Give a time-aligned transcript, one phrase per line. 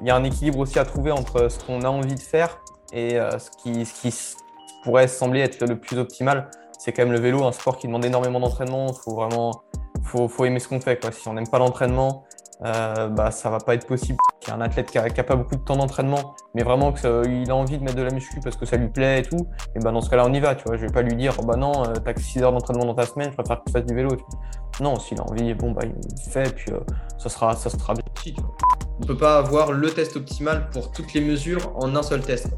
[0.00, 2.58] il y a un équilibre aussi à trouver entre ce qu'on a envie de faire
[2.92, 4.14] et ce qui, ce qui
[4.82, 6.50] pourrait sembler être le plus optimal.
[6.78, 8.86] C'est quand même le vélo, un sport qui demande énormément d'entraînement.
[8.88, 9.62] Il faut vraiment
[10.02, 11.00] faut, aimer ce qu'on fait.
[11.12, 12.24] Si on n'aime pas l'entraînement,
[12.64, 14.18] euh, bah, ça va pas être possible.
[14.42, 17.50] Il y a un athlète qui a, pas beaucoup de temps d'entraînement, mais vraiment qu'il
[17.50, 19.78] a envie de mettre de la muscu parce que ça lui plaît et tout, et
[19.78, 20.54] bah, dans ce cas-là, on y va.
[20.54, 20.76] Tu vois.
[20.76, 23.06] Je vais pas lui dire, bah non, euh, t'as que 6 heures d'entraînement dans ta
[23.06, 24.10] semaine, je préfère que tu fasses du vélo.
[24.80, 26.80] Non, s'il a envie, bon, bah, il fait, puis euh,
[27.18, 28.04] ça, sera, ça sera bien.
[29.00, 32.20] On ne peut pas avoir le test optimal pour toutes les mesures en un seul
[32.20, 32.48] test.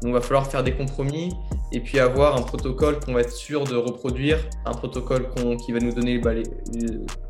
[0.00, 1.34] Donc, il va falloir faire des compromis
[1.70, 5.28] et puis avoir un protocole qu'on va être sûr de reproduire, un protocole
[5.64, 6.30] qui va nous donner bah,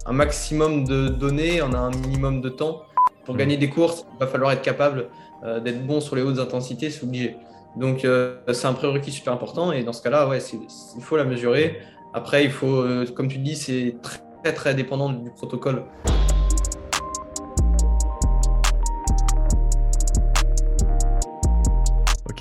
[0.07, 2.83] un maximum de données en un minimum de temps.
[3.25, 5.09] Pour gagner des courses, il va falloir être capable
[5.45, 7.37] euh, d'être bon sur les hautes intensités, c'est obligé.
[7.77, 11.25] Donc, euh, c'est un prérequis super important et dans ce cas-là, ouais, il faut la
[11.25, 11.81] mesurer.
[12.15, 15.83] Après, il faut, euh, comme tu dis, c'est très, très dépendant du protocole.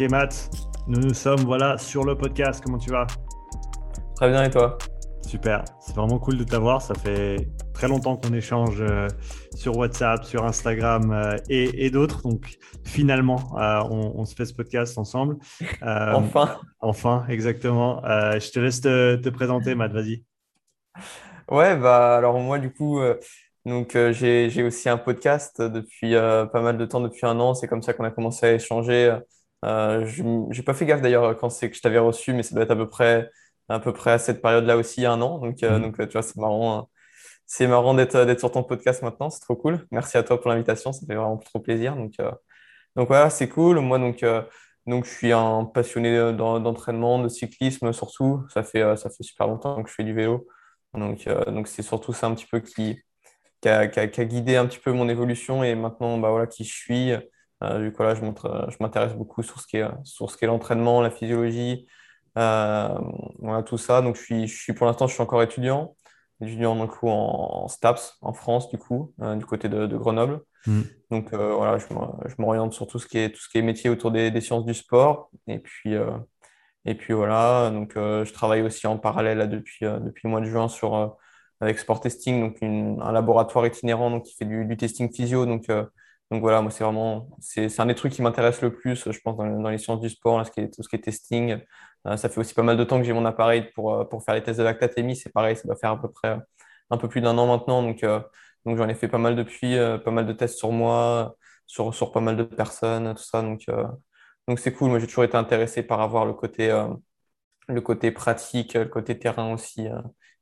[0.02, 0.50] Ok Matt,
[0.88, 2.64] nous nous sommes voilà sur le podcast.
[2.66, 3.06] Comment tu vas?
[4.16, 4.80] Très bien et toi?
[5.22, 6.82] Super, c'est vraiment cool de t'avoir.
[6.82, 9.08] Ça fait très longtemps qu'on échange euh,
[9.54, 12.24] sur WhatsApp, sur Instagram euh, et, d'autres.
[12.24, 15.38] Donc finalement, euh, on, se fait ce podcast ensemble.
[15.84, 16.58] enfin.
[16.80, 18.02] Enfin, exactement.
[18.04, 19.92] je te laisse te, te présenter, Matt.
[19.92, 20.24] Vas-y.
[21.48, 23.00] Ouais, bah alors moi du coup.
[23.68, 27.54] Donc, j'ai aussi un podcast depuis pas mal de temps, depuis un an.
[27.54, 29.16] C'est comme ça qu'on a commencé à échanger
[29.64, 32.56] euh, je n'ai pas fait gaffe d'ailleurs quand c'est que je t'avais reçu, mais ça
[32.56, 33.30] doit être à peu près,
[33.70, 35.40] à peu près à cette période-là aussi, un an.
[35.40, 35.84] Donc, euh, mhm.
[35.84, 36.80] donc tu vois, c'est marrant.
[36.80, 36.88] Hein.
[37.46, 39.86] C'est marrant d'être d'être sur ton podcast maintenant, c'est trop cool.
[39.92, 41.96] Merci à toi pour l'invitation, ça fait vraiment trop plaisir.
[41.96, 42.32] Donc, euh,
[42.96, 43.80] donc voilà, c'est cool.
[43.80, 44.26] Moi, donc,
[44.88, 48.44] donc, je suis un passionné d'entraînement, de cyclisme surtout.
[48.54, 50.48] Ça fait, ça fait super longtemps que je fais du vélo.
[50.94, 53.02] Donc, donc c'est surtout ça un petit peu qui,
[53.62, 56.64] qui a, qui, a, guidé un petit peu mon évolution et maintenant, bah, voilà, qui
[56.64, 57.14] je suis.
[57.64, 60.48] Euh, du coup, là, je m'intéresse beaucoup sur ce qui est, sur ce qui est
[60.48, 61.88] l'entraînement, la physiologie,
[62.38, 62.98] euh,
[63.40, 64.02] voilà, tout ça.
[64.02, 65.96] Donc, je suis, je suis, pour l'instant, je suis encore étudiant,
[66.42, 70.42] étudiant donc, en, STAPS en France, du coup, euh, du côté de, Grenoble.
[70.66, 70.82] Mm.
[71.12, 74.12] Donc, voilà, je m'oriente sur tout ce qui est, tout ce qui est métier autour
[74.12, 75.30] des, des sciences du sport.
[75.48, 75.94] Et puis,
[76.86, 80.46] et puis voilà, donc, je travaille aussi en parallèle là, depuis, depuis le mois de
[80.46, 81.18] juin sur,
[81.60, 85.46] avec Sport Testing, donc un laboratoire itinérant donc, qui fait du, du testing physio.
[85.46, 85.68] Donc,
[86.32, 89.36] donc voilà, moi, c'est vraiment, c'est un des trucs qui m'intéresse le plus, je pense,
[89.36, 91.60] dans, les sciences du sport, ce qui est, tout ce qui est testing.
[92.08, 94.24] Euh, ça fait aussi pas mal de temps que j'ai mon appareil pour, euh, pour
[94.24, 95.16] faire les tests de lactatémie.
[95.18, 96.38] C'est pareil, ça doit faire à peu près
[96.90, 97.84] un peu plus d'un an maintenant.
[97.84, 98.22] Donc, euh,
[98.66, 99.76] donc j'en ai fait pas mal depuis,
[100.06, 101.36] pas mal de tests sur moi,
[101.68, 103.42] sur, sur pas mal de personnes, tout ça.
[103.42, 103.66] Donc,
[104.48, 104.90] donc c'est cool.
[104.90, 106.70] Moi, j'ai toujours été intéressé par avoir le côté,
[107.68, 109.88] le côté pratique, le côté terrain aussi,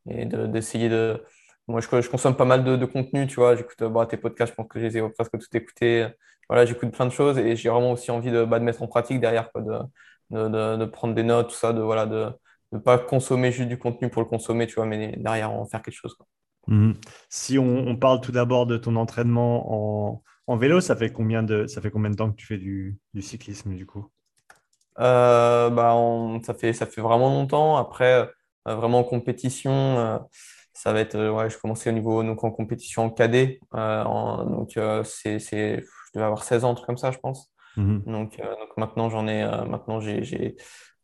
[0.10, 1.24] et d'essayer de
[1.70, 3.56] moi, je, consomme pas mal de, contenu, tu vois.
[3.56, 6.08] J'écoute bah, tes podcasts, je pense que je les ai presque tout écoutés.
[6.50, 8.88] Voilà, j'écoute plein de choses et j'ai vraiment aussi envie de, bah, de, mettre en
[8.88, 12.32] pratique derrière, quoi, de, de, prendre des notes, tout ça, de voilà, de
[12.72, 15.84] ne pas consommer juste du contenu pour le consommer, tu vois, mais derrière en faire
[15.84, 16.16] quelque chose.
[16.16, 16.26] Quoi.
[16.68, 16.96] Mhm.
[17.30, 21.68] Si on, parle tout d'abord de ton entraînement en, en, vélo, ça fait combien de
[21.68, 24.10] ça fait combien de temps que tu fais du, du cyclisme du coup?
[25.00, 25.96] Euh, bah,
[26.44, 27.78] ça fait ça fait vraiment longtemps.
[27.78, 28.32] Après,
[28.68, 29.72] euh, vraiment en compétition.
[29.72, 30.18] Euh,
[30.80, 33.60] ça va être, euh, ouais, je commençais au niveau, donc en compétition en cadet.
[33.76, 34.04] Euh,
[34.46, 37.52] donc, euh, c'est, c'est, je devais avoir 16 ans, un truc comme ça, je pense.
[37.76, 38.04] Mhm.
[38.06, 40.56] Donc, donc maintenant, j'en ai, maintenant, j'ai, j'ai,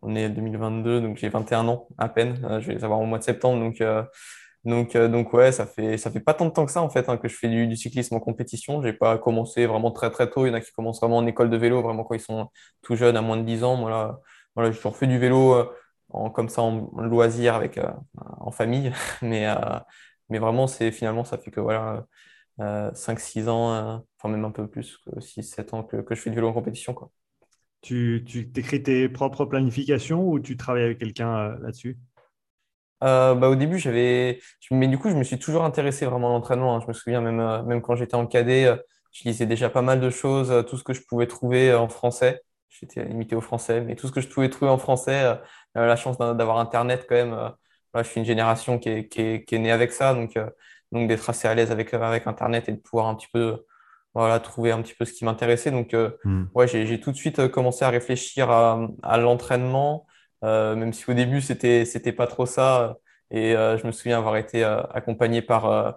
[0.02, 2.38] on est 2022, donc j'ai 21 ans à peine.
[2.62, 3.60] je vais les avoir au mois de septembre.
[3.60, 3.84] Donc,
[4.64, 7.10] donc, donc ouais, ça fait, ça fait pas tant de temps que ça, en fait,
[7.10, 8.82] hein, que je fais du, du, cyclisme en compétition.
[8.82, 10.46] J'ai pas commencé vraiment très, très tôt.
[10.46, 12.48] Il y en a qui commencent vraiment en école de vélo, vraiment quand ils sont
[12.82, 13.76] tout jeunes, à moins de 10 ans.
[13.76, 14.20] Moi, là,
[14.56, 15.68] voilà, j'ai toujours fait du vélo
[16.34, 17.92] comme ça en loisir avec, euh,
[18.40, 18.92] en famille.
[19.22, 19.56] mais, euh,
[20.30, 22.06] mais vraiment, c'est finalement, ça fait que voilà,
[22.60, 26.36] 5-6 euh, ans, enfin même un peu plus, 6-7 ans que, que, je fais du
[26.36, 26.94] vélo en compétition.
[26.94, 27.12] Quoi.
[27.82, 31.98] Tu, tu écris tes propres planifications ou tu travailles avec quelqu'un là-dessus?
[33.02, 34.40] Bah, au début, j'avais.
[34.72, 36.76] Mais du coup, je me suis toujours intéressé vraiment à l'entraînement.
[36.76, 36.80] Hein.
[36.82, 38.76] Je me souviens, même, même quand j'étais en cadet,
[39.12, 42.42] je lisais déjà pas mal de choses, tout ce que je pouvais trouver en français.
[42.80, 45.38] J'étais limité au français, mais tout ce que je pouvais trouver en français,
[45.76, 47.34] la chance d'avoir Internet quand même.
[47.34, 47.50] Euh,
[48.04, 50.50] je suis une génération qui est, qui est, qui est née avec ça, donc, euh,
[50.92, 53.64] donc d'être assez à l'aise avec, avec Internet et de pouvoir un petit peu
[54.14, 55.72] voilà, trouver un petit peu ce qui m'intéressait.
[55.72, 56.46] Donc, euh, hmm.
[56.54, 60.06] ouais, j'ai tout de suite commencé à réfléchir à, à l'entraînement,
[60.42, 62.98] même si au début, c'était c'était pas trop ça.
[63.32, 65.96] Et je me souviens avoir été accompagné par,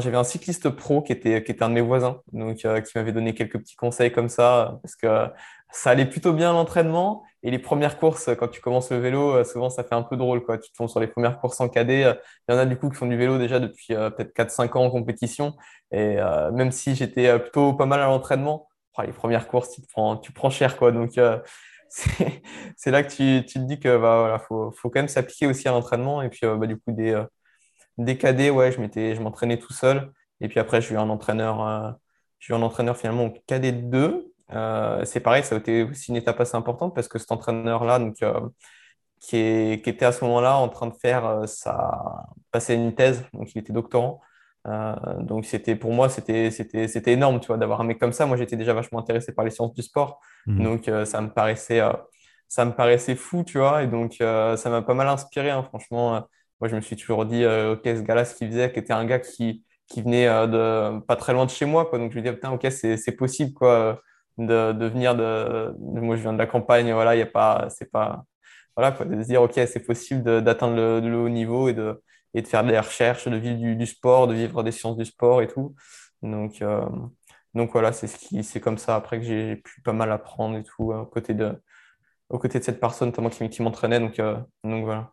[0.00, 2.92] j'avais un cycliste pro qui était, qui était un de mes voisins, donc euh, qui
[2.96, 5.28] m'avait donné quelques petits conseils comme ça, parce que
[5.72, 7.24] ça allait plutôt bien l'entraînement.
[7.42, 10.16] Et les premières courses, quand tu commences le vélo, euh, souvent ça fait un peu
[10.16, 10.44] drôle.
[10.44, 10.58] Quoi.
[10.58, 12.04] Tu te fonds sur les premières courses en cadet.
[12.04, 12.14] Euh,
[12.48, 14.84] il y en a du coup qui font du vélo déjà depuis peut-être 4-5 ans
[14.84, 15.54] en compétition.
[15.92, 16.16] Et
[16.52, 18.68] même si j'étais plutôt pas mal à l'entraînement,
[18.98, 20.76] oh, les premières courses, tu, prends, tu prends cher.
[20.76, 20.92] Quoi.
[20.92, 21.12] Donc
[21.88, 25.46] c'est là que tu, tu, te dis que bah, voilà, faut, faut quand même s'appliquer
[25.46, 26.22] aussi à l'entraînement.
[26.22, 27.14] Et puis bah, du coup, des
[28.04, 30.12] des cadets, ouais, je m'étais, je m'entraînais tout seul.
[30.40, 31.90] Et puis après, j'ai eu un entraîneur, euh,
[32.38, 34.32] j'ai eu un entraîneur finalement au cadet 2.
[34.52, 37.98] Euh, c'est pareil, ça a été aussi une étape assez importante parce que cet entraîneur-là,
[37.98, 38.40] donc, euh,
[39.20, 43.24] qui, est, qui, était à ce moment-là en train de faire sa, passer une thèse,
[43.34, 44.20] donc il était doctorant.
[45.20, 48.26] donc c'était pour moi c'était c'était c'était énorme tu vois d'avoir un mec comme ça
[48.26, 50.62] moi j'étais déjà vachement intéressé par les sciences du sport mmh.
[50.64, 51.80] donc ça me paraissait
[52.46, 56.26] ça me paraissait fou tu vois et donc ça m'a pas mal inspiré hein, franchement
[56.60, 58.92] moi, je me suis toujours dit, euh, OK, ce gars-là, ce qu'il faisait, qui était
[58.92, 61.98] un gars qui, qui venait euh, de pas très loin de chez moi, quoi.
[61.98, 64.00] Donc, je me dis, putain, OK, c'est possible, quoi,
[64.38, 65.74] de, de venir de.
[65.78, 67.68] Moi, je viens de la campagne, voilà, il y a pas.
[67.70, 68.24] C'est pas.
[68.76, 72.02] Voilà, quoi, de se dire, OK, c'est possible d'atteindre le, le, haut niveau et de,
[72.34, 75.42] et de faire des recherches, de vivre du, sport, de vivre des sciences du sport
[75.42, 75.74] et tout.
[76.22, 76.86] Donc, euh,
[77.54, 80.56] donc voilà, c'est ce qui, c'est comme ça après que j'ai pu pas mal apprendre
[80.58, 81.62] et tout, de,
[82.30, 84.00] aux côtés de cette personne, notamment qui, qui m'entraînait.
[84.00, 84.16] Donc,
[84.64, 85.12] donc voilà.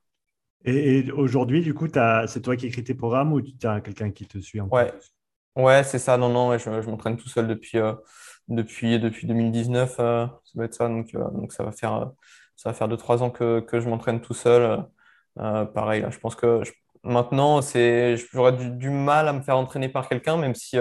[0.65, 1.87] Et, aujourd'hui, du coup,
[2.27, 4.93] c'est toi qui écris tes programmes ou tu as quelqu'un qui te suit en Ouais,
[5.55, 6.17] ouais c'est ça.
[6.17, 7.93] Non, non, je, m'entraîne tout seul depuis, euh,
[8.47, 9.95] depuis, depuis 2019.
[9.99, 10.87] Euh, ça doit être ça.
[10.87, 12.11] Donc, euh, donc ça va faire,
[12.55, 14.85] ça va faire 2-3 ans que, que je m'entraîne tout seul.
[15.35, 16.61] pareil, là, je pense que
[17.03, 20.77] maintenant, j'aurais du, du, mal à me faire entraîner par quelqu'un, même si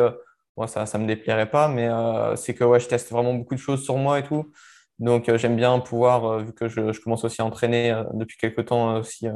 [0.56, 1.68] moi, ça ne me déplairait pas.
[1.68, 1.88] Mais
[2.36, 4.50] c'est que ouais, je teste vraiment beaucoup de choses sur moi et tout.
[4.98, 8.96] Donc, j'aime bien pouvoir, vu que je, je, commence aussi à entraîner depuis quelques temps
[8.96, 9.28] aussi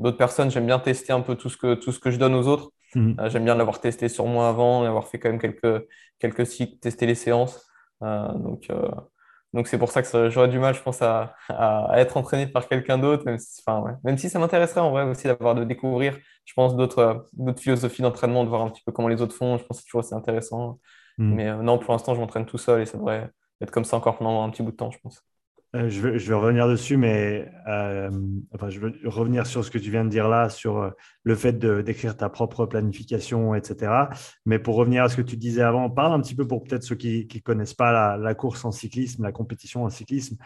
[0.00, 2.34] d'autres personnes, j'aime bien tester un peu tout ce que, tout ce que je donne
[2.34, 2.70] aux autres.
[2.94, 3.16] Mhm.
[3.20, 5.86] Euh, j'aime bien l'avoir testé sur moi avant avoir fait quand même quelques,
[6.18, 7.66] quelques cycles, tester les séances.
[8.02, 8.88] Euh, donc, euh,
[9.52, 12.68] donc c'est pour ça que j'aurais du mal, je pense, à, à, être entraîné par
[12.68, 13.92] quelqu'un d'autre, même si, enfin, ouais.
[14.04, 17.26] même si ça m'intéresserait en vrai aussi d'avoir de découvrir, je pense, d'autres
[17.58, 19.58] philosophies d'entraînement, de voir un petit peu comment les autres font.
[19.58, 20.78] Je pense que c'est toujours assez intéressant.
[21.18, 21.34] Mhm.
[21.34, 23.30] Mais non, pour l'instant, je m'entraîne tout seul et ça devrait
[23.60, 25.22] être comme ça encore pendant un petit bout de temps, je pense.
[25.76, 28.10] Euh, je, vais, revenir dessus, mais euh,
[28.68, 30.90] je veux revenir sur ce que tu viens de dire là, sur euh,
[31.24, 33.92] le fait d'écrire ta propre planification, etc.
[34.46, 36.84] Mais pour revenir à ce que tu disais avant, parle un petit peu pour peut-être
[36.84, 40.36] ceux qui ne connaissent pas la, course en cyclisme, la compétition en cyclisme.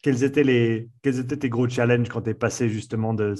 [0.00, 3.34] Quels étaient, les, tes gros challenges quand tu es passé justement de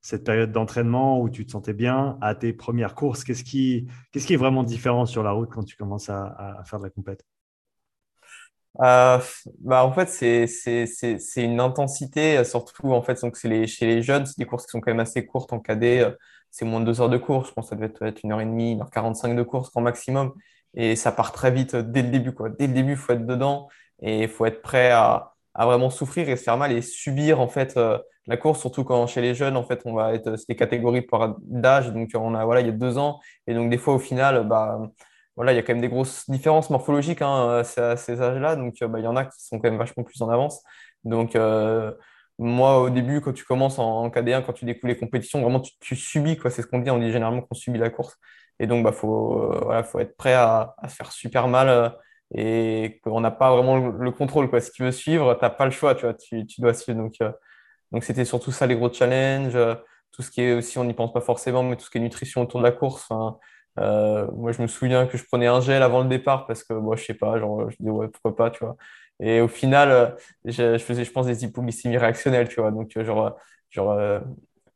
[0.00, 3.22] cette période d'entraînement où tu te sentais bien à tes premières courses?
[3.22, 6.84] Qu'est-ce qui, est vraiment différent sur la route quand tu commences à, à faire de
[6.84, 7.24] la compète?
[8.80, 9.18] Euh,
[9.60, 14.38] bah, en fait, c'est une intensité, surtout en fait, donc les, chez les jeunes, c'est
[14.38, 16.00] des courses qui sont quand même assez courtes en cadet.
[16.00, 16.10] Euh,
[16.50, 18.40] c'est moins de deux heures de course, je pense que ça devait être une heure
[18.40, 20.32] et demie, une heure 45 de course grand maximum.
[20.74, 22.32] Et ça part très vite dès le début.
[22.32, 22.50] Quoi.
[22.50, 23.68] Dès le début, faut être dedans
[24.00, 27.48] et faut être prêt à, à, vraiment souffrir et se faire mal et subir en
[27.48, 30.48] fait euh, la course, surtout quand chez les jeunes, en fait, on va être, c'est
[30.48, 31.06] des catégories
[31.40, 31.92] d'âge.
[31.92, 33.20] Donc, on a, voilà, il y a deux ans.
[33.46, 34.78] Et donc, des fois, au final, bah,
[35.36, 38.56] voilà, il y a quand même des grosses différences morphologiques hein, à ces âges-là.
[38.56, 40.62] Donc, euh, bah, il y en a qui sont quand même vachement plus en avance.
[41.04, 41.92] Donc, euh,
[42.38, 45.96] moi, au début, quand tu commences en, KD1, quand tu découvres les compétitions, vraiment, tu,
[45.96, 46.50] subis, quoi.
[46.50, 46.90] C'est ce qu'on dit.
[46.90, 48.18] On dit généralement qu'on subit la course.
[48.60, 51.94] Et donc, bah, faut, euh, voilà, faut être prêt à, se faire super mal
[52.34, 54.60] et qu'on n'a pas vraiment le, contrôle, quoi.
[54.60, 56.14] Si tu veux suivre, tu n'as pas le choix, tu vois.
[56.14, 56.98] Tu dois suivre.
[56.98, 57.14] Donc,
[57.92, 59.58] donc, c'était surtout ça les gros challenges.
[60.12, 62.00] tout ce qui est aussi, on n'y pense pas forcément, mais tout ce qui est
[62.02, 63.08] nutrition autour de la course.
[63.78, 66.74] Euh, moi, je me souviens que je prenais un gel avant le départ parce que
[66.74, 68.76] moi, je sais pas, genre, je dis ouais, pourquoi pas, tu vois.
[69.20, 70.08] Et au final, euh,
[70.44, 72.70] je, faisais, je pense, des hypoglycémies réactionnelles, tu vois.
[72.70, 73.36] Donc, euh, genre,
[73.70, 73.98] genre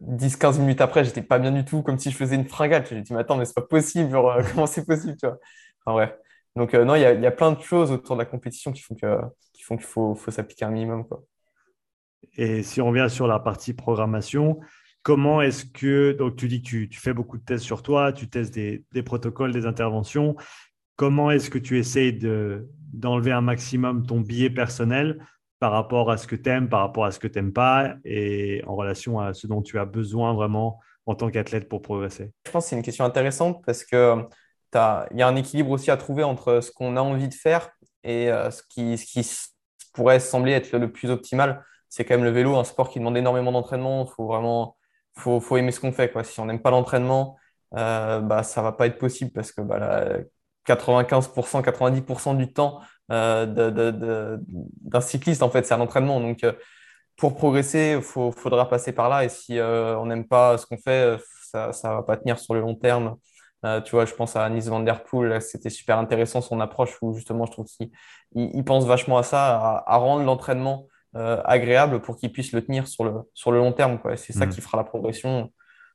[0.01, 2.87] 10-15 minutes après, j'étais pas bien du tout, comme si je faisais une fringale.
[2.87, 5.39] J'ai dit, mais attends, mais c'est pas possible, genre, comment c'est possible, tu vois.
[5.85, 6.17] Enfin, ouais.
[6.57, 9.19] Donc, non, il y a, plein de choses autour de la compétition qui font que,
[9.53, 11.23] qui qu'il faut, faut s'appliquer un minimum, quoi.
[12.37, 14.61] Et si on revient sur la partie programmation,
[15.07, 18.29] Comment est-ce que, donc tu dis que tu, fais beaucoup de tests sur toi, tu
[18.29, 20.35] testes des, protocoles, des interventions.
[20.97, 22.19] Comment est-ce que tu essayes
[22.93, 25.25] d'enlever un maximum ton biais personnel
[25.61, 27.95] par rapport à ce que tu aimes, par rapport à ce que tu n'aimes pas
[28.05, 32.33] et en relation à ce dont tu as besoin vraiment en tant qu'athlète pour progresser?
[32.45, 34.27] Je pense que c'est une question intéressante parce qu'il
[34.75, 34.77] y
[35.23, 37.71] a un équilibre aussi à trouver entre ce qu'on a envie de faire
[38.03, 39.25] et euh, ce qui, ce qui
[39.95, 41.65] pourrait sembler être le plus optimal.
[41.89, 44.05] C'est quand même le vélo, un sport qui demande énormément d'entraînement.
[44.05, 44.76] Il faut vraiment
[45.19, 46.11] faut, faut aimer ce qu'on fait.
[46.13, 46.25] Quoi.
[46.25, 47.37] Si on n'aime pas l'entraînement,
[47.77, 50.19] euh, bah, ça va pas être possible parce que bah,
[50.67, 52.81] 95%, 90% du temps
[53.13, 54.37] euh,
[54.83, 56.21] d'un cycliste, en fait, c'est un entraînement.
[56.21, 56.53] Donc, euh,
[57.17, 59.25] pour progresser, il faudra passer par là.
[59.25, 61.17] Et si euh, on n'aime pas ce qu'on fait,
[61.51, 63.17] ça ne va pas tenir sur le long terme.
[63.85, 67.15] tu vois, je pense à Nice Van Der Poel, c'était super intéressant son approche où
[67.15, 67.91] justement je trouve qu'il
[68.35, 70.87] il, pense vachement à ça, à, rendre l'entraînement
[71.45, 73.99] agréable pour qu'il puisse le tenir sur le, sur le long terme.
[74.17, 74.51] C'est ça mm.
[74.51, 75.53] qui fera la progression.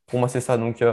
[0.07, 0.57] Pour moi, c'est ça.
[0.57, 0.83] Donc,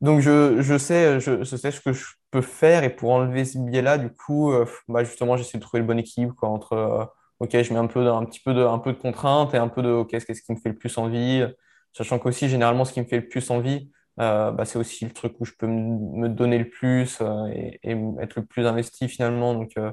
[0.00, 3.44] donc je, je, sais, je, je, sais ce que je peux faire et pour enlever
[3.44, 4.52] ce biais-là, du coup,
[4.88, 8.06] bah justement, j'essaie de trouver le bon équilibre quoi, entre ok, je mets un peu,
[8.06, 10.52] un petit peu de, un peu de contraintes et un peu de, ok, qu'est-ce qui
[10.52, 11.44] me fait le plus envie,
[11.92, 15.12] sachant qu'aussi, généralement, ce qui me fait le plus envie, euh, bah, c'est aussi le
[15.12, 17.80] truc où je peux me donner le plus euh, et,
[18.20, 19.54] être le plus investi finalement.
[19.54, 19.92] Donc, euh,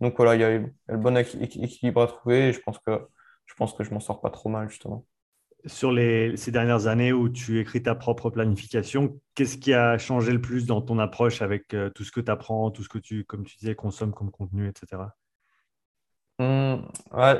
[0.00, 3.08] donc voilà, il y a le bon équilibre à trouver et je pense que
[3.46, 5.06] je pense que je m'en sors pas trop mal justement.
[5.66, 10.32] Sur les, ces dernières années où tu écris ta propre planification, qu'est-ce qui a changé
[10.32, 13.24] le plus dans ton approche avec tout ce que tu apprends, tout ce que tu,
[13.24, 15.02] comme tu disais, consommes comme contenu, etc.
[16.38, 16.76] Mmh,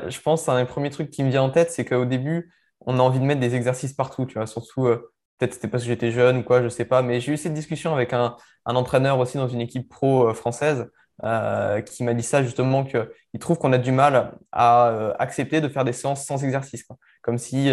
[0.09, 2.51] je pense que un des premiers trucs qui me vient en tête, c'est qu'au début,
[2.81, 5.83] on a envie de mettre des exercices partout, tu vois, surtout, euh, peut-être c'était parce
[5.83, 8.35] que j'étais jeune ou quoi, je sais pas, mais j'ai eu cette discussion avec un,
[8.65, 10.91] entraîneur aussi dans une équipe pro euh, française
[11.23, 15.67] euh, qui m'a dit ça justement, qu'il trouve qu'on a du mal à accepter de
[15.67, 16.85] faire des séances sans exercice,
[17.21, 17.71] comme si,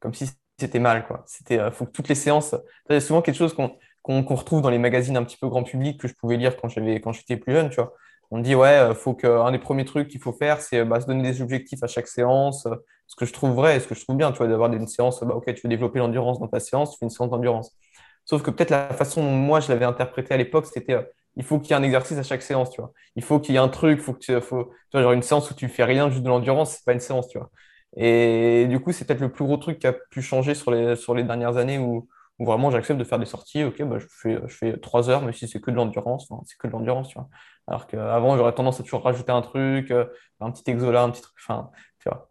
[0.00, 1.24] comme si c'était mal, quoi.
[1.26, 2.54] C'était, faut que toutes les séances,
[2.88, 5.98] c'est souvent quelque chose qu'on qu'on retrouve dans les magazines un petit peu grand public
[5.98, 7.92] que je pouvais lire quand j'avais, quand j'étais plus jeune, tu vois
[8.30, 11.06] on dit ouais, euh, faut qu'un des premiers trucs qu'il faut faire, c'est bah, se
[11.06, 12.66] donner des objectifs à chaque séance.
[12.66, 12.74] Euh,
[13.06, 15.54] ce que je trouve vrai, ce que je trouve bien, d'avoir une séance, bah, ok,
[15.54, 17.76] tu veux développer l'endurance dans ta séance, tu fais une séance d'endurance.
[18.24, 21.02] Sauf que peut-être la façon dont moi je l'avais interprété à l'époque, c'était euh,
[21.36, 22.92] il faut qu'il y ait un exercice à chaque séance, tu vois.
[23.16, 25.54] Il faut qu'il y ait un truc, faut que tu, faut, genre une séance où
[25.54, 27.50] tu fais rien, juste de l'endurance, c'est pas une séance, tu vois.
[27.96, 30.96] Et du coup, c'est peut-être le plus gros truc qui a pu changer sur les,
[30.96, 33.64] sur les dernières années où, vraiment j'accepte de faire des sorties.
[33.64, 36.58] Ok, bah, je fais, je fais trois heures, mais si c'est que de l'endurance, c'est
[36.58, 37.28] que de l'endurance, tu vois.
[37.66, 40.06] Alors qu'avant, j'aurais tendance à toujours rajouter un truc, euh,
[40.40, 42.30] un petit exo là, un petit truc, enfin, tu vois.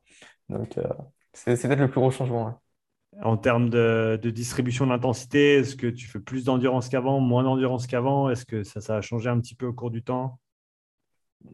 [0.49, 0.83] Donc, euh,
[1.33, 2.61] c'est peut-être le plus gros changement.
[3.23, 8.29] En termes de, distribution d'intensité, est-ce que tu fais plus d'endurance qu'avant, moins d'endurance qu'avant?
[8.29, 10.39] Est-ce que ça, a changé un petit peu au cours du temps?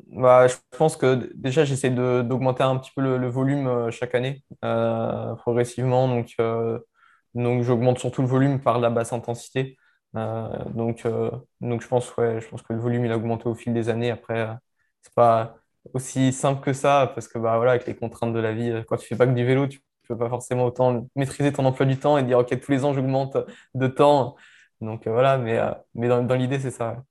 [0.07, 4.43] Bah, je pense que déjà, j'essaie d'augmenter un petit peu le, volume euh, chaque année,
[4.61, 6.07] progressivement.
[6.07, 6.35] Donc,
[7.33, 9.77] donc j'augmente surtout le volume par la basse intensité.
[10.15, 12.39] Euh, donc, euh, je pense, que
[12.73, 14.11] le volume il a augmenté au fil des années.
[14.11, 14.53] Après, euh,
[15.01, 15.57] c'est pas
[15.93, 19.07] aussi simple que ça parce que bah avec les contraintes de la vie, quand tu
[19.07, 19.67] fais pas que du vélo,
[20.07, 22.93] peux pas forcément autant maîtriser ton emploi du temps et dire ok tous les ans
[22.93, 23.37] j'augmente
[23.75, 24.35] de temps.
[24.81, 25.59] Donc voilà, mais,
[25.93, 27.03] mais dans, dans l'idée c'est ça.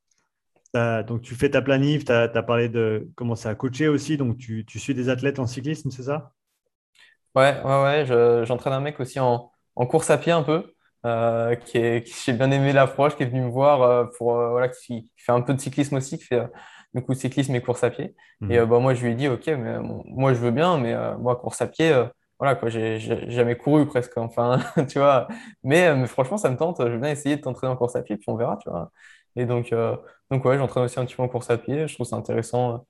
[1.04, 4.64] donc tu fais ta planif, tu as, parlé de commencer à coacher aussi, donc tu,
[4.66, 6.32] tu suis des athlètes en cyclisme, c'est ça?
[7.36, 10.74] Ouais, ouais, ouais, j'entraîne un mec aussi en, en course à pied un peu.
[11.06, 14.36] Euh, qui, est, qui j'ai bien aimé l'approche, qui est venu me voir euh, pour
[14.36, 16.42] euh, voilà, qui, fait un peu de cyclisme aussi, qui fait
[16.92, 18.14] du coup cyclisme et course à pied.
[18.50, 18.66] Et mhm.
[18.66, 21.62] bah, moi, je lui ai dit, ok, mais moi, je veux bien, mais moi, course
[21.62, 21.90] à pied,
[22.40, 22.98] voilà, quoi, j'ai
[23.30, 25.28] jamais couru presque, enfin, tu vois.
[25.62, 26.78] Mais, mais, franchement, ça me tente.
[26.80, 28.90] Je veux bien essayer de t'entraîner en course à pied, puis on verra, tu vois.
[29.36, 29.74] Et donc,
[30.30, 31.86] donc ouais, j'entraîne aussi un petit peu en course à pied.
[31.86, 32.86] Je trouve ça intéressant,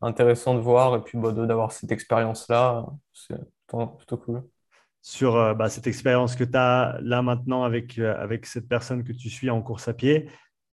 [0.00, 2.86] intéressant de voir et puis bah, d'avoir cette expérience-là.
[3.12, 3.36] C'est
[3.68, 4.42] plutôt cool
[5.04, 9.04] sur euh, bah, cette expérience que tu as là maintenant avec, euh, avec cette personne
[9.04, 10.30] que tu suis en course à pied.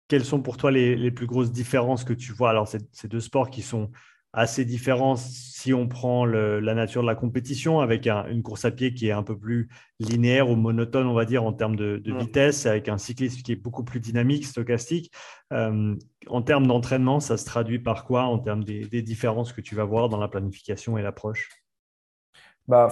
[0.07, 2.51] Quelles sont pour toi les, les plus grosses différences que tu vois?
[2.51, 3.91] Alors, ces deux sports qui sont
[4.33, 8.95] assez différents si on prend la nature de la compétition, avec une course à pied
[8.95, 9.69] qui est un peu plus
[9.99, 13.57] linéaire ou monotone, on va dire, en termes de, vitesse, avec un cyclisme qui est
[13.57, 15.13] beaucoup plus dynamique, stochastique.
[15.53, 15.97] Euh,
[16.29, 19.75] en termes d'entraînement, ça se traduit par quoi en termes des, des, différences que tu
[19.75, 21.49] vas voir dans la planification et l'approche?
[22.69, 22.89] Bah,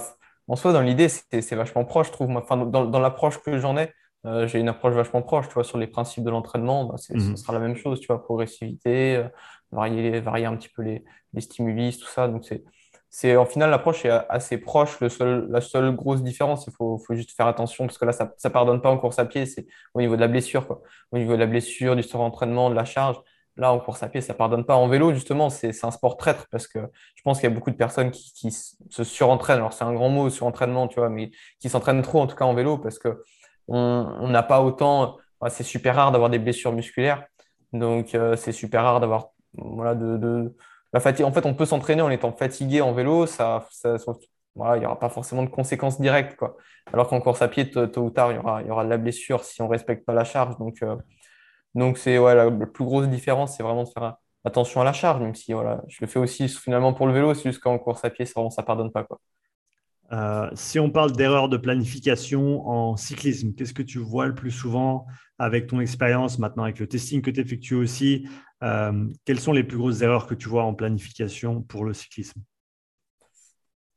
[0.47, 2.35] en soi, dans l'idée, c'est vachement proche, je trouve.
[2.35, 3.91] Enfin, dans, dans l'approche que j'en ai,
[4.25, 7.13] euh, j'ai une approche vachement proche, tu vois, sur les principes de l'entraînement, bah, ce
[7.13, 7.37] mhm.
[7.37, 9.29] sera la même chose, tu vois, progressivité, euh,
[9.71, 11.05] varier, varier un petit peu les,
[11.37, 12.27] les tout ça.
[12.27, 12.63] Donc, c'est,
[13.09, 14.99] c'est, en final, l'approche est assez proche.
[14.99, 18.11] Le seul, la seule grosse différence, il faut, faut juste faire attention, parce que là,
[18.11, 20.81] ça ne pardonne pas en course à pied, c'est au niveau de la blessure, quoi.
[21.11, 23.17] Au niveau de la blessure, du surentraînement, de la charge.
[23.57, 24.75] Là, en course à pied, ça pardonne pas.
[24.75, 26.79] En vélo, justement, c'est un sport traître parce que
[27.15, 29.57] je pense qu'il y a beaucoup de personnes qui, se surentraînent.
[29.57, 32.45] Alors, c'est un grand mot, surentraînement, tu vois, mais qui s'entraînent trop, en tout cas
[32.45, 33.23] en vélo, parce que
[33.67, 35.17] on n'a pas autant.
[35.49, 37.25] c'est super rare d'avoir des blessures musculaires.
[37.73, 39.29] Donc, euh, c'est super rare d'avoir.
[39.55, 40.55] Voilà, de,
[40.93, 43.25] En fait, on peut s'entraîner en étant fatigué en vélo.
[43.25, 43.67] Ça,
[44.55, 46.39] voilà, il n'y aura pas forcément de conséquences directes.
[46.93, 49.61] Alors qu'en course à pied, tôt, ou tard, il y aura, de la blessure si
[49.61, 50.57] on ne respecte pas la charge.
[50.57, 50.95] Donc, euh,
[51.75, 54.15] ouais, la, plus grosse différence, c'est vraiment de faire
[54.45, 57.33] attention à la charge, même si voilà, je le fais aussi finalement pour le vélo,
[57.33, 59.05] c'est juste qu'en course à pied, ça ne pardonne pas.
[60.13, 64.51] Euh, si on parle d'erreurs de planification en cyclisme, qu'est-ce que tu vois le plus
[64.51, 65.05] souvent
[65.39, 68.27] avec ton expérience maintenant, avec le testing que tu effectues aussi
[68.63, 72.41] euh, Quelles sont les plus grosses erreurs que tu vois en planification pour le cyclisme?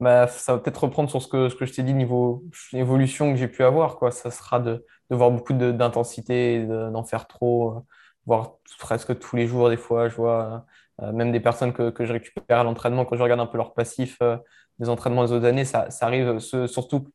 [0.00, 3.49] Bah, ça va peut-être reprendre sur ce que, je t'ai dit niveau évolution que j'ai
[3.49, 4.11] pu avoir, quoi.
[4.11, 7.80] Ça sera de, voir beaucoup d'intensité, de- d'en faire trop, euh,
[8.25, 10.09] voire presque tous les jours, des fois.
[10.09, 10.64] Je vois
[11.02, 13.75] euh, même des personnes que, je récupère à l'entraînement, quand je regarde un peu leur
[13.75, 14.37] passif euh,
[14.78, 17.09] des entraînements des autres années, ça, arrive surtout.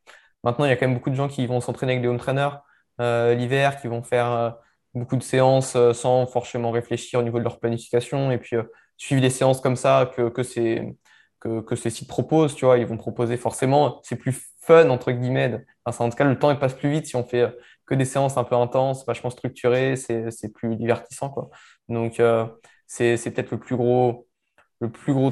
[0.43, 2.17] Maintenant, il y a quand même beaucoup de gens qui vont s'entraîner avec des home
[2.17, 2.57] trainers euh,
[2.99, 4.49] l'hiver, qui vont faire euh,
[4.93, 8.63] beaucoup de séances euh, sans forcément réfléchir au niveau de leur planification, et puis euh,
[8.97, 10.95] suivre des séances comme ça que, que c'est
[11.39, 15.11] que, que ces sites proposent, tu vois, ils vont proposer forcément, c'est plus fun, entre
[15.11, 15.63] guillemets.
[15.85, 17.49] Enfin, en tout cas, le temps, il passe plus vite si on fait euh,
[17.85, 21.49] que des séances un peu intenses, vachement structurées, c'est, plus divertissant, quoi.
[21.89, 22.47] Donc, euh,
[22.87, 24.27] c'est, peut-être le plus gros,
[24.79, 25.31] le plus gros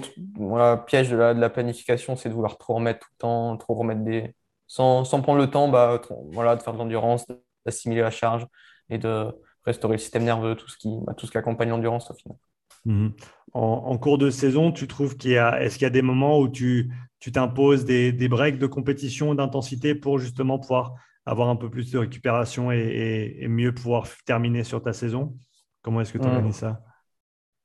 [0.88, 3.74] piège de la, de la planification, c'est de vouloir trop remettre tout le temps, trop
[3.76, 4.36] remettre des...
[4.68, 6.02] Sans, sans prendre le temps, bah,
[6.32, 7.26] voilà, de faire de l'endurance,
[7.66, 8.48] d'assimiler la charge
[8.90, 9.28] et de
[9.66, 12.38] restaurer le système nerveux, tout ce qui, bah, tout ce qui accompagne l'endurance au final.
[12.86, 13.14] Mhm.
[13.54, 16.02] En, en cours de saison, tu trouves qu'il y a, est-ce qu'il y a des
[16.02, 20.94] moments où tu, tu t'imposes des, des breaks de compétition, d'intensité pour justement pouvoir
[21.26, 25.38] avoir un peu plus de récupération et, et- et mieux pouvoir terminer sur ta saison?
[25.82, 26.58] Comment est-ce que tu organises Mm.
[26.58, 26.84] ça?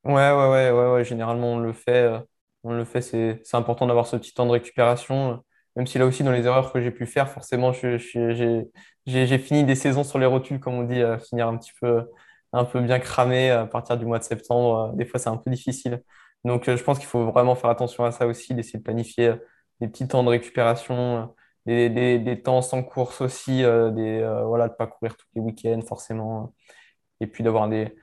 [0.04, 1.90] Ouais, ouais, ouais, ouais, ouais, généralement on le fait.
[2.04, 2.20] euh,
[2.64, 5.44] on le fait, c'est, c'est important d'avoir ce petit temps de récupération.
[5.78, 7.98] Même si là aussi, dans les erreurs que j'ai pu faire, forcément, j'ai,
[9.38, 12.04] fini des saisons sur les rotules, comme on dit, euh, finir un petit peu,
[12.52, 14.90] un peu bien cramé à partir du mois de septembre.
[14.92, 16.02] euh, Des fois, c'est un peu difficile.
[16.44, 19.28] Donc, euh, je pense qu'il faut vraiment faire attention à ça aussi, d'essayer de planifier
[19.28, 19.36] euh,
[19.80, 21.32] des petits temps de récupération,
[21.66, 26.54] des, temps sans course aussi, des, voilà, de pas courir tous les week-ends forcément.
[27.20, 27.94] Et puis d'avoir des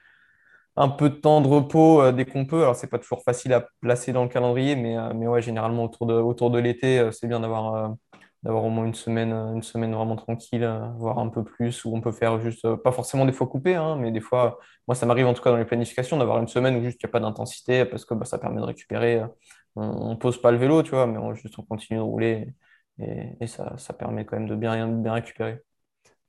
[0.78, 2.62] un peu de temps de repos euh, dès qu'on peut.
[2.62, 5.84] Alors, c'est pas toujours facile à placer dans le calendrier, mais, euh, mais ouais, généralement
[5.86, 6.06] autour
[6.52, 7.96] de, l'été, euh, c'est bien d'avoir
[8.44, 12.02] d'avoir au moins une semaine, une semaine vraiment tranquille, voire un peu plus, où on
[12.02, 15.26] peut faire juste, pas forcément des fois coupés, hein, mais des fois, moi, ça m'arrive
[15.26, 17.20] en tout cas dans les planifications d'avoir une semaine où juste il n'y a pas
[17.20, 19.24] d'intensité, parce que bah, ça permet de récupérer.
[19.76, 22.54] on, on pose pas le vélo, tu vois, mais on, juste on continue de rouler
[23.00, 25.62] et, ça permet quand même de bien, de bien récupérer.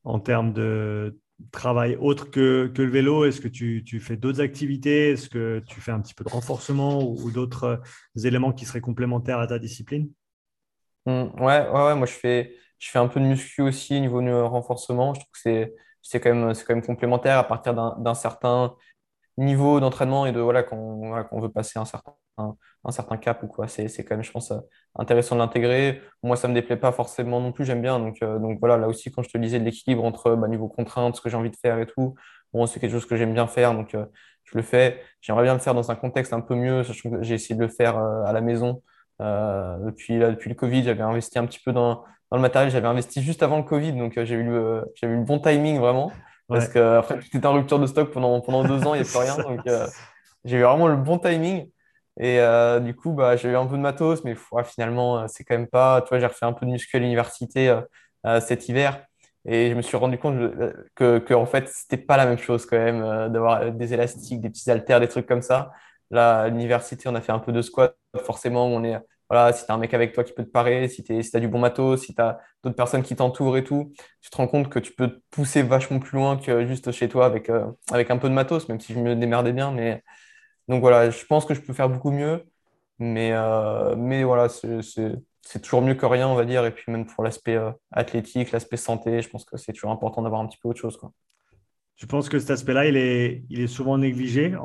[0.05, 1.19] En termes de
[1.53, 5.11] travail autre que, que le vélo, est-ce que tu, tu fais d'autres activités?
[5.13, 8.81] Est-ce que tu fais un petit peu de renforcement ou, d'autres euh, éléments qui seraient
[8.81, 10.11] complémentaires à ta discipline?
[11.07, 14.21] Mm, ouais, ouais, ouais, moi je fais, je fais un peu de muscu aussi niveau
[14.23, 15.15] nu- renforcement.
[15.15, 18.75] Je trouve que c'est, quand même, quand même complémentaire à partir d'un d'un certain
[19.39, 22.57] niveau d'entraînement et de voilà, qu'on voilà, qu'on veut passer un certain, un,
[22.91, 23.69] certain cap ou quoi.
[23.69, 24.59] C'est, c'est quand même, je pense, euh,
[24.97, 26.03] intéressant de l'intégrer.
[26.23, 27.99] Moi, ça me déplaît pas forcément non plus, j'aime bien.
[27.99, 30.69] Donc, euh, donc voilà, là aussi, quand je te disais de l'équilibre entre bah, niveau
[30.69, 32.15] contrainte, ce que j'ai envie de faire et tout,
[32.53, 33.75] bon, c'est quelque chose que j'aime bien faire.
[33.75, 34.07] Donc, euh,
[34.45, 35.03] je le fais.
[35.21, 37.61] J'aimerais bien le faire dans un contexte un peu mieux, sachant que j'ai essayé de
[37.65, 38.83] le faire euh, à la maison.
[39.19, 42.71] Depuis, là, depuis le Covid, j'avais investi un petit peu dans, dans le matériel.
[42.71, 45.79] J'avais investi juste avant le Covid, donc j'ai eu le, j'ai eu le bon timing
[45.79, 46.13] vraiment.
[46.49, 49.01] Parce Ouais, que après, tout était en rupture de stock pendant, pendant deux ans, il
[49.01, 49.37] n'y a plus rien.
[49.39, 49.61] Donc,
[50.45, 51.71] j'ai eu vraiment le bon timing.
[52.19, 55.45] Et euh, du coup, bah, j'ai eu un peu de matos, mais finalement, euh, c'est
[55.45, 56.01] quand même pas.
[56.03, 57.69] Tu vois, j'ai refait un peu de muscu à l'université
[58.27, 59.05] euh, cet hiver.
[59.45, 60.37] Et je me suis rendu compte
[60.97, 63.01] que, que en fait, c'était pas la même chose quand même
[63.33, 65.71] d'avoir des élastiques, des petits haltères, des trucs comme ça.
[66.11, 67.97] Là, à l'université, on a fait un peu de squat.
[68.25, 68.99] Forcément, on est,
[69.31, 71.41] voilà, si tu un mec avec toi qui peut te parer, si tu si as
[71.41, 74.49] du bon matos, si tu as d'autres personnes qui t'entourent et tout, tu te rends
[74.49, 77.49] compte que tu peux te pousser vachement plus loin que juste chez toi avec,
[77.93, 79.71] avec un peu de matos, même si je me démerdais bien.
[79.73, 80.03] Mais
[80.69, 82.45] donc voilà, je pense que je peux faire beaucoup mieux.
[83.01, 86.67] Mais, euh, mais voilà, c'est toujours mieux que rien, on va dire.
[86.67, 90.23] Et puis même pour l'aspect euh, athlétique, l'aspect santé, je pense que c'est toujours important
[90.23, 91.13] d'avoir un petit peu autre chose, quoi.
[91.97, 94.63] Tu penses que cet aspect-là, il est, il est souvent négligé en,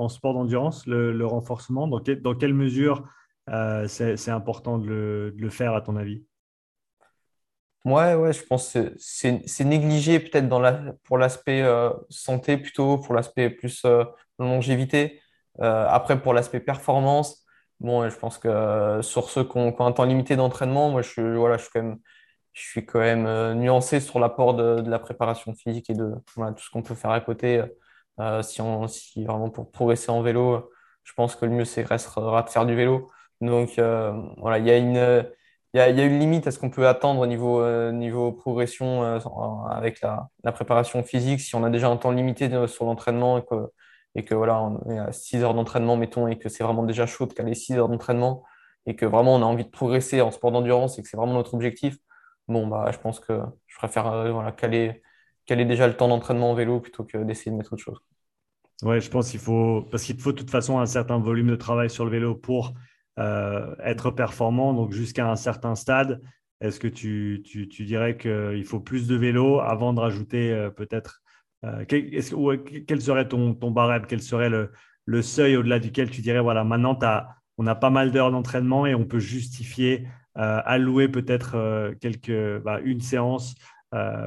[0.00, 1.86] en sport d'endurance, le, le renforcement?
[1.86, 3.06] Dans, quel- dans quelle mesure
[3.50, 6.24] euh, c'est, important de le, de le faire, à ton avis?
[7.86, 13.14] Ouais, ouais, je pense que c'est négligé peut-être la, pour l'aspect euh, santé plutôt, pour
[13.14, 14.04] l'aspect plus euh,
[14.38, 15.20] longévité.
[15.60, 17.44] Euh, après, pour l'aspect performance,
[17.80, 21.10] bon, je pense que euh, sur ceux qui ont, un temps limité d'entraînement, moi, je,
[21.10, 21.22] suis-
[21.72, 21.98] quand même,
[22.52, 26.42] je suis quand même euh, nuancé sur l'apport de, la préparation physique et de tout
[26.58, 27.62] ce qu'on peut faire à côté.
[28.42, 28.60] Si
[29.24, 30.70] vraiment pour progresser en vélo,
[31.04, 33.10] je pense que le mieux, c'est restera de faire du vélo.
[33.40, 33.80] Donc,
[34.38, 35.26] voilà, il y a une
[35.72, 39.04] il y a, une limite à ce qu'on peut attendre au niveau, niveau progression
[39.70, 41.40] avec la, préparation physique.
[41.40, 43.40] Si on a déjà un temps limité sur l'entraînement
[44.14, 47.06] et que voilà, on est à 6 heures d'entraînement, mettons, et que c'est vraiment déjà
[47.06, 48.44] chaud de caler 6 heures d'entraînement
[48.86, 51.34] et que vraiment on a envie de progresser en sport d'endurance et que c'est vraiment
[51.34, 51.96] notre objectif,
[52.48, 55.02] bon, bah, je pense que je préfère euh, voilà, caler,
[55.46, 58.00] caler déjà le temps d'entraînement en vélo plutôt que d'essayer de mettre autre chose.
[58.82, 61.56] Ouais, je pense qu'il faut, parce qu'il faut de toute façon un certain volume de
[61.56, 62.72] travail sur le vélo pour
[63.18, 66.22] euh, être performant, donc jusqu'à un certain stade.
[66.60, 70.70] Est-ce que tu, tu, tu dirais qu'il faut plus de vélo avant de rajouter euh,
[70.70, 71.22] peut-être,
[71.64, 76.64] euh, euh, quel serait ton, barème, quel serait le, seuil au-delà duquel tu dirais, voilà,
[76.64, 76.98] maintenant
[77.58, 83.00] on a pas mal d'heures d'entraînement et on peut justifier allouer peut-être quelques, bah, une
[83.00, 83.54] séance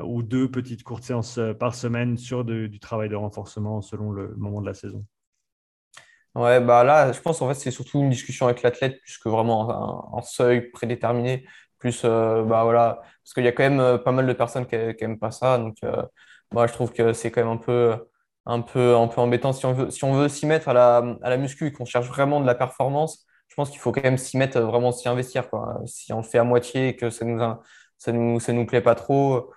[0.04, 4.62] ou deux petites courtes séances par semaine sur du travail de renforcement selon le moment
[4.62, 5.06] de la saison?
[6.36, 9.30] Ouais, bah là, je pense en fait c'est surtout une discussion avec l'athlète plus que
[9.30, 11.46] vraiment un, seuil prédéterminé.
[11.78, 14.65] Plus, euh, bah voilà, parce qu'il y a quand même euh, pas mal de personnes
[14.65, 15.58] qui, n'aiment pas ça.
[15.60, 16.02] Donc, euh,
[16.54, 17.96] moi, je trouve que c'est quand même un peu,
[18.46, 19.54] un peu, un peu embêtant.
[19.54, 22.39] Si on veut, si s'y mettre à la, à la muscu et qu'on cherche vraiment
[22.39, 25.82] de la performance, je pense qu'il faut quand même s'y mettre, vraiment s'y investir, quoi.
[25.86, 27.39] Si on le fait à moitié et que ça nous,
[27.98, 29.52] ça nous, ça nous plaît pas trop,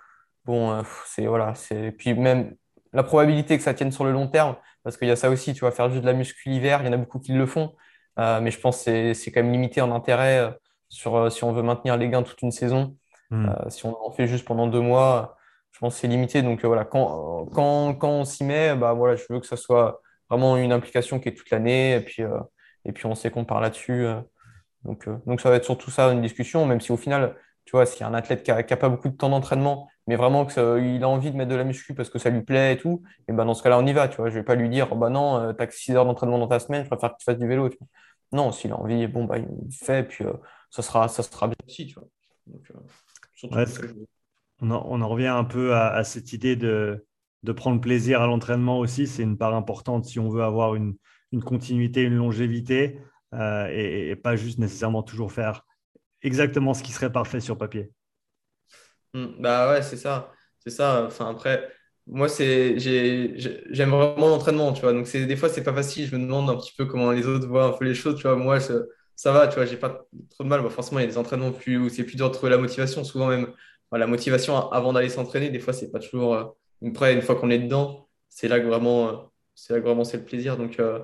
[0.45, 2.55] bon, c'est, voilà, c'est, puis même
[2.93, 5.53] la probabilité que ça tienne sur le long terme, parce qu'il y a ça aussi,
[5.53, 7.45] tu vas faire juste de la muscu l'hiver, il y en a beaucoup qui le
[7.45, 7.75] font,
[8.19, 10.51] euh, mais je pense que c'est quand même limité en intérêt euh,
[10.89, 12.95] sur, euh, si on veut maintenir les gains toute une saison.
[13.29, 13.49] Hmm.
[13.67, 15.36] si on en fait juste pendant deux mois,
[15.77, 16.41] je pense que c'est limité.
[16.41, 20.01] Donc voilà, quand, quand, quand on s'y met, bah, voilà, je veux que ça soit
[20.27, 22.23] vraiment une implication qui est toute l'année, et puis,
[22.83, 24.07] et puis on sait qu'on part là-dessus.
[24.83, 27.35] donc, donc ça va être surtout ça, une discussion, même si au final,
[27.65, 30.15] tu vois, s'il y a un athlète qui n'a pas beaucoup de temps d'entraînement, mais
[30.15, 32.77] vraiment qu'il a envie de mettre de la muscu parce que ça lui plaît et
[32.77, 34.07] tout, et ben dans ce cas-là, on y va.
[34.07, 34.29] Tu vois.
[34.29, 36.47] Je ne vais pas lui dire, bah non, tu as que 6 heures d'entraînement dans
[36.47, 37.69] ta semaine, je préfère que tu fasses du vélo.
[38.31, 40.33] Non, s'il a envie, bon, bah, il fait, puis euh,
[40.71, 41.87] ça, sera, ça sera bien aussi.
[41.87, 42.07] Tu vois.
[43.59, 43.65] Euh,
[44.61, 47.05] on, en, revient un peu à, cette idée de,
[47.43, 49.07] de prendre plaisir à l'entraînement aussi.
[49.07, 50.95] C'est une part importante si on veut avoir une,
[51.31, 52.99] une continuité, une longévité,
[53.33, 55.65] euh, et, pas juste nécessairement toujours faire
[56.21, 57.91] exactement ce qui serait parfait sur papier.
[59.13, 60.31] Hmm, bah ouais, c'est ça.
[60.59, 61.05] C'est ça.
[61.05, 61.69] Enfin, après,
[62.07, 64.93] moi, c'est, j'aime vraiment l'entraînement, tu vois.
[64.93, 66.07] Donc, des fois, c'est pas facile.
[66.07, 68.23] Je me demande un petit peu comment les autres voient un peu les choses, tu
[68.23, 68.35] vois.
[68.35, 70.61] Moi, ça va, tu vois, j'ai pas trop de mal.
[70.61, 72.57] Bon, forcément, il y a des entraînements plus, où c'est plus dur de trouver la
[72.57, 73.03] motivation.
[73.03, 73.53] Souvent, même,
[73.91, 76.35] la motivation avant d'aller s'entraîner, des fois, c'est pas toujours.
[76.35, 76.45] Euh,
[76.85, 79.13] après, une fois qu'on est dedans, c'est là que vraiment, euh,
[79.55, 80.57] c'est là vraiment c'est le plaisir.
[80.57, 80.99] Donc, euh,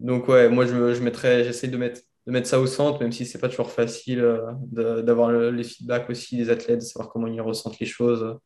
[0.00, 3.12] donc ouais, moi, je, je mettrais, j'essaie de mettre de mettre ça au centre, même
[3.12, 4.22] si c'est pas toujours facile
[4.70, 8.38] d'avoir les feedbacks aussi des athlètes, de savoir comment ils ressentent les choses.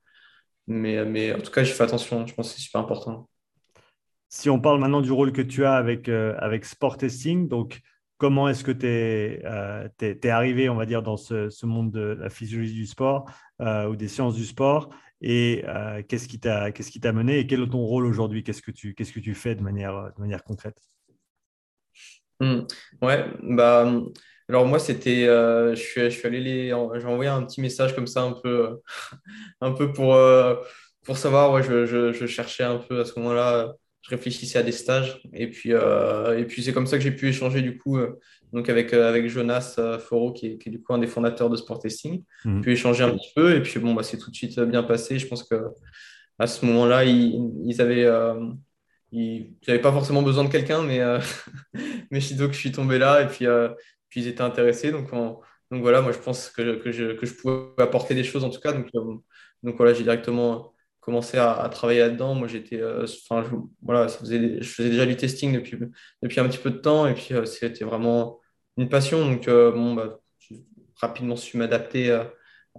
[0.68, 3.28] Mais, mais en tout cas, je fais attention, je pense que c'est super important.
[4.28, 7.80] Si on parle maintenant du rôle que tu as avec, avec Sport Testing, donc
[8.22, 9.88] comment est-ce que tu es, euh,
[10.30, 13.28] arrivé, on va dire, dans ce, monde de la physiologie du sport
[13.60, 14.90] ou des sciences du sport?
[15.20, 15.64] Et
[16.08, 17.40] qu'est-ce qui t'a mené?
[17.40, 18.44] Et quel est ton rôle aujourd'hui?
[18.44, 20.78] Qu'est-ce que tu qu'est-ce que tu fais de manière, de manière concrète?
[22.38, 22.60] Hmm.
[23.00, 23.92] Ouais, bah,
[24.48, 27.94] alors moi, c'était, euh, je suis, je suis allé les, j'ai envoyé un petit message
[27.94, 28.82] comme ça, un peu,
[29.60, 30.56] un peu pour, euh,
[31.04, 31.52] pour savoir.
[31.52, 35.22] Ouais, je, je, cherchais un peu à ce moment-là, je réfléchissais à des stages.
[35.32, 37.98] Et puis, euh, et puis c'est comme ça que j'ai pu échanger du coup,
[38.52, 41.56] donc avec, avec Jonas Foro, qui est, qui est, du coup un des fondateurs de
[41.56, 42.22] Sport Testing.
[42.44, 42.60] Mmh.
[42.60, 43.56] Puis échanger un petit peu.
[43.56, 45.18] Et puis bon, bah, c'est tout de suite bien passé.
[45.18, 45.56] Je pense que
[46.38, 48.06] à ce moment-là, ils, ils avaient
[49.12, 51.20] ils n'avaient pas forcément besoin de quelqu'un, mais, euh,
[52.10, 53.68] mais je suis tombé là et puis, euh,
[54.08, 54.90] puis ils étaient intéressés.
[54.90, 58.42] Donc, donc voilà, moi je pense que, que, je, que, je, pouvais apporter des choses
[58.42, 58.72] en tout cas.
[58.72, 59.14] Donc, euh,
[59.62, 60.71] donc voilà, j'ai directement
[61.02, 62.34] commencé à, travailler là-dedans.
[62.34, 63.44] Moi j'étais, euh, enfin
[63.82, 65.76] voilà, je faisais déjà du testing depuis,
[66.40, 68.40] un petit peu de temps et puis c'était vraiment
[68.78, 69.30] une passion.
[69.30, 70.56] Donc bon, bah, j'ai
[70.96, 72.10] rapidement su m'adapter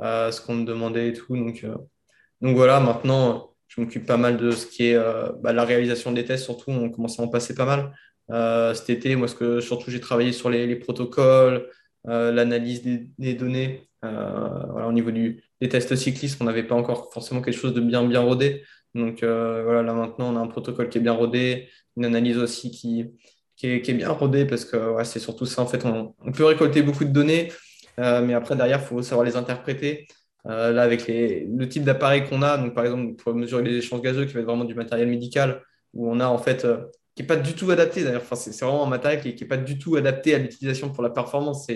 [0.01, 1.36] à, ce qu'on me demandait et tout.
[1.36, 6.12] Donc, voilà, maintenant je m'occupe pas mal de ce qui est euh, bah, la réalisation
[6.12, 7.93] des tests, surtout, on commence à en passer pas mal.
[8.31, 11.69] Euh, cet été, moi, ce que, surtout, j'ai travaillé sur les, protocoles,
[12.07, 12.83] euh, l'analyse
[13.17, 13.88] des, données.
[14.03, 18.05] Voilà, au niveau des tests cyclistes, on n'avait pas encore forcément quelque chose de bien,
[18.05, 18.63] bien rodé.
[18.95, 22.69] Donc voilà, là maintenant, on a un protocole qui est bien rodé, une analyse aussi
[22.69, 23.11] qui,
[23.55, 25.61] qui, est, bien rodée parce que c'est surtout ça.
[25.61, 27.51] En fait, on, peut récolter beaucoup de données,
[27.97, 30.07] mais après, derrière, il faut savoir les interpréter.
[30.47, 34.01] Euh, là, avec le type d'appareil qu'on a, donc par exemple pour mesurer les échanges
[34.01, 35.61] gazeux, qui va être vraiment du matériel médical,
[35.93, 36.83] où on a en fait, euh,
[37.15, 39.57] qui n'est pas du tout adapté d'ailleurs, enfin, c'est vraiment un matériel qui n'est pas
[39.57, 41.67] du tout adapté à l'utilisation pour la performance.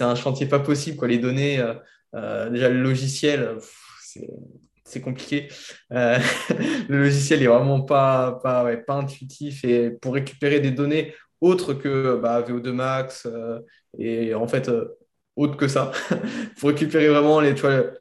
[0.00, 0.96] Un chantier pas possible.
[0.96, 1.08] Quoi.
[1.08, 1.62] Les données,
[2.14, 3.56] euh, déjà le logiciel,
[4.84, 5.48] c'est compliqué.
[5.90, 6.18] le
[6.88, 12.42] logiciel est vraiment pas, pas, pas, intuitif et pour récupérer des données autres que bah,
[12.42, 13.26] VO2 max
[13.98, 14.70] et en fait
[15.36, 15.92] autre que ça,
[16.58, 17.40] pour récupérer vraiment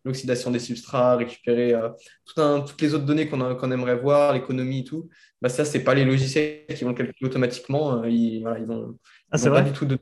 [0.04, 1.90] l'oxydation des substrats, récupérer euh,
[2.26, 5.10] toutes les autres données qu'on aimerait voir, l'économie et tout.
[5.42, 8.02] Bah, ça, ce n'est pas les logiciels qui vont le calculer automatiquement.
[8.02, 8.98] Euh, ils, voilà, ils vont,
[9.32, 9.64] ah, c'est vrai?
[9.64, 9.98] du tout de...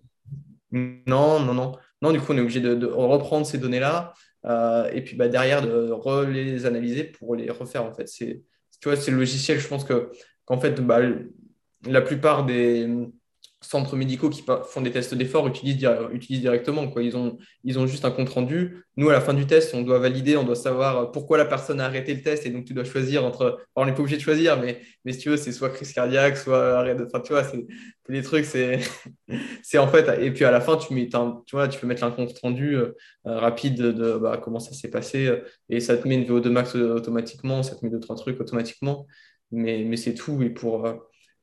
[0.71, 1.73] Non, non, non.
[2.01, 4.13] Non, du coup, on est obligé de, reprendre ces données-là
[4.45, 7.83] euh, et puis bah, derrière de les analyser pour les refaire.
[7.83, 8.43] En fait, c'est
[8.81, 9.59] tu vois, c'est le logiciel.
[9.59, 10.11] Je pense que
[10.45, 10.99] qu'en fait, bah,
[11.85, 12.87] la plupart des
[13.67, 15.77] centres médicaux qui font des tests d'effort utilisent,
[16.39, 16.87] directement.
[16.87, 17.03] Quoi.
[17.03, 18.85] Ils, ont, ils ont juste un compte rendu.
[18.95, 21.81] Nous, à la fin du test, on doit valider, on doit savoir pourquoi la personne
[21.81, 22.45] a arrêté le test.
[22.45, 23.59] Et donc, tu dois choisir entre.
[23.75, 26.77] on n'est pas obligé de choisir, mais, si tu veux, c'est soit crise cardiaque, soit
[26.77, 27.03] arrêt de.
[27.05, 27.65] Enfin, tu vois, c'est
[28.07, 28.45] des trucs,
[29.63, 29.77] c'est.
[29.77, 30.21] en fait.
[30.21, 31.09] Et puis, à la fin, tu, mets,
[31.45, 32.93] tu, peux mettre un compte rendu euh,
[33.25, 35.29] rapide de bah, comment ça s'est passé.
[35.69, 39.05] Et ça te met une VO2 max automatiquement, ça te met deux, trois trucs automatiquement.
[39.51, 40.41] Mais, mais c'est tout.
[40.41, 40.87] Et pour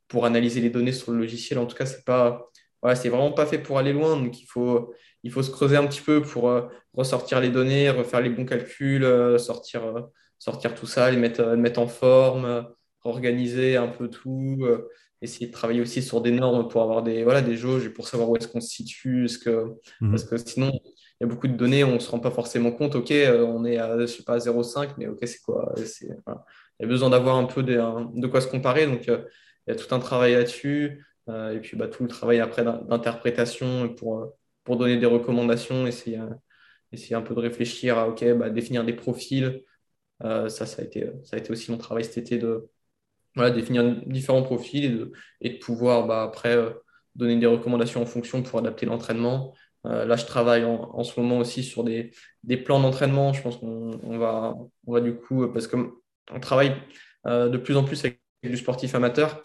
[0.09, 1.59] pour analyser les données sur le logiciel.
[1.59, 2.51] En tout cas, c'est pas,
[2.95, 4.17] c'est vraiment pas fait pour aller loin.
[4.17, 4.93] Donc, il faut,
[5.25, 6.62] il faut se creuser un petit peu pour euh,
[6.93, 10.03] ressortir les données, refaire les bons calculs, euh, sortir, euh,
[10.38, 12.69] sortir tout ça, les mettre, mettre en forme,
[13.05, 14.67] organiser un peu tout,
[15.23, 18.07] essayer de travailler aussi sur des normes pour avoir des, voilà, des jauges et pour
[18.07, 19.27] savoir où est-ce qu'on se situe.
[19.27, 20.11] -ce que, mhm.
[20.11, 22.73] Parce que sinon, il y a beaucoup de données, on ne se rend pas forcément
[22.73, 22.95] compte.
[22.95, 26.88] OK, on est à, je sais pas, 0,5, mais OK, c'est quoi Il y a
[26.88, 27.77] besoin d'avoir un peu de,
[28.21, 28.87] de, quoi se comparer.
[28.87, 29.09] Donc,
[29.66, 31.05] il y a tout un travail là-dessus.
[31.29, 34.27] Euh, et puis bah, tout le travail après d'interprétation pour, euh,
[34.64, 36.20] pour donner des recommandations, essayer,
[36.92, 39.62] essayer un peu de réfléchir à ok, bah, définir des profils.
[40.22, 42.68] Euh, ça, ça a, été, ça a été aussi mon travail cet été de
[43.37, 46.57] voilà, définir différents profils et de, et de pouvoir bah, après
[47.14, 49.55] donner des recommandations en fonction pour adapter l'entraînement.
[49.85, 52.12] là, je travaille en, en, ce moment aussi sur des,
[52.44, 53.33] des plans d'entraînement.
[53.33, 55.92] Je pense qu'on va, on va du coup, parce qu'on
[56.40, 56.74] travaille
[57.27, 59.42] de plus en plus avec du sportif amateur,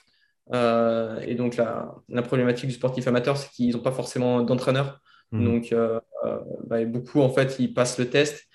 [0.53, 4.99] euh, et donc, la, problématique du sportif amateur, c'est qu'ils n'ont pas forcément d'entraîneur.
[5.31, 5.45] Hmm.
[5.45, 8.45] Donc, euh, euh, bah, beaucoup, en fait, ils passent le test,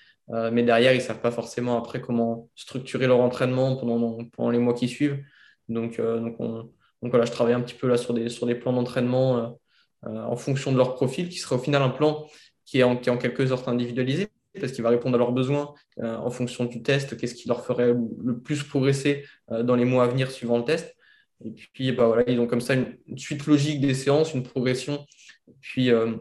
[0.51, 4.57] mais derrière, ils ne savent pas forcément après comment structurer leur entraînement pendant, pendant les
[4.57, 5.23] mois qui suivent.
[5.69, 8.73] Donc, donc, donc, voilà, je travaille un petit peu là sur des, sur des plans
[8.73, 9.55] d'entraînement
[10.03, 12.25] en fonction de leur profil, qui sera au final un plan
[12.65, 14.29] qui est en, qui est en quelque sorte individualisé,
[14.59, 17.93] parce qu'il va répondre à leurs besoins en fonction du test, qu'est-ce qui leur ferait
[18.23, 20.95] le plus progresser dans les mois à venir suivant le test.
[21.43, 25.05] Et puis, bah, voilà, ils ont comme ça une, suite logique des séances, une progression.
[25.61, 26.15] puis, euh,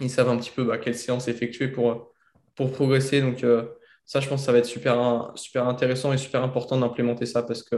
[0.00, 2.12] ils savent un petit peu bah, quelle séance effectuer pour,
[2.56, 3.20] pour progresser.
[3.20, 3.68] Donc, euh,
[4.04, 7.42] ça, je pense que ça va être super, super intéressant et super important d'implémenter ça
[7.42, 7.76] parce que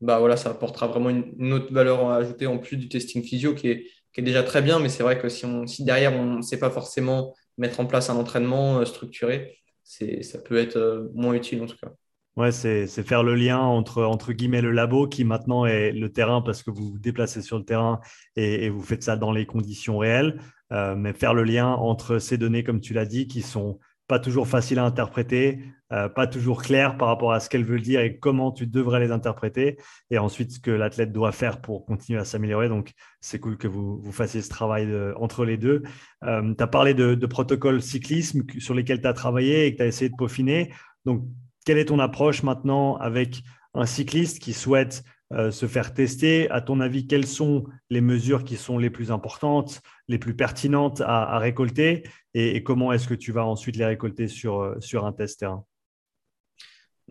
[0.00, 3.54] bah, voilà, ça apportera vraiment une, autre valeur à ajouter en plus du testing physio
[3.54, 4.80] qui est, qui est déjà très bien.
[4.80, 7.86] Mais c'est vrai que si, on, si derrière, on ne sait pas forcément mettre en
[7.86, 11.92] place un entraînement euh, structuré, ça peut être moins utile en tout cas.
[12.36, 16.40] Ouais, c'est faire le lien entre, entre guillemets, le labo qui maintenant est le terrain
[16.40, 18.00] parce que vous vous déplacez sur le terrain
[18.36, 20.40] et, vous faites ça dans les conditions réelles,
[20.72, 24.18] euh, mais faire le lien entre ces données, comme tu l'as dit, qui sont pas
[24.18, 25.60] toujours faciles à interpréter,
[25.92, 29.00] euh, pas toujours claires par rapport à ce qu'elles veulent dire et comment tu devrais
[29.00, 29.76] les interpréter,
[30.10, 32.70] et ensuite ce que l'athlète doit faire pour continuer à s'améliorer.
[32.70, 35.82] Donc, c'est cool que vous, vous fassiez ce travail entre les deux.
[36.24, 39.76] Euh, tu as parlé de, de protocoles cyclisme sur lesquels tu as travaillé et que
[39.76, 40.72] tu as essayé de peaufiner.
[41.04, 41.24] Donc,
[41.64, 43.42] quelle est ton approche maintenant avec
[43.74, 46.50] un cycliste qui souhaite euh, se faire tester?
[46.50, 51.00] À ton avis, quelles sont les mesures qui sont les plus importantes, les plus pertinentes
[51.00, 52.02] à, récolter?
[52.34, 55.64] Et, comment est-ce que tu vas ensuite les récolter sur, euh, sur un test terrain?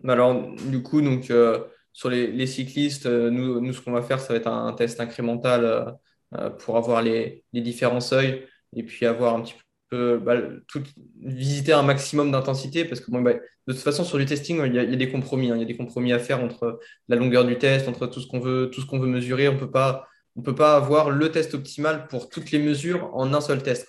[0.06, 4.38] Alors, du coup, donc, euh, sur les, cyclistes, nous, ce qu'on va faire, ça va
[4.38, 5.94] être un, test incrémental
[6.60, 9.61] pour avoir les, différents seuils et puis avoir un petit peu
[9.94, 10.36] bah,
[10.68, 10.82] tout,
[11.20, 14.78] visiter un maximum d'intensité parce que bah, de toute façon sur du testing il y
[14.78, 15.56] a, des compromis hein.
[15.56, 18.26] il y a des compromis à faire entre la longueur du test entre tout ce
[18.26, 21.30] qu'on veut tout ce qu'on veut mesurer on peut pas on peut pas avoir le
[21.30, 23.88] test optimal pour toutes les mesures en un seul test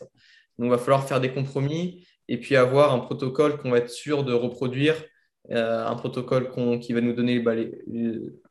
[0.57, 3.89] donc il va falloir faire des compromis et puis avoir un protocole qu'on va être
[3.89, 4.95] sûr de reproduire
[5.51, 7.53] euh, un protocole qui va nous donner bah,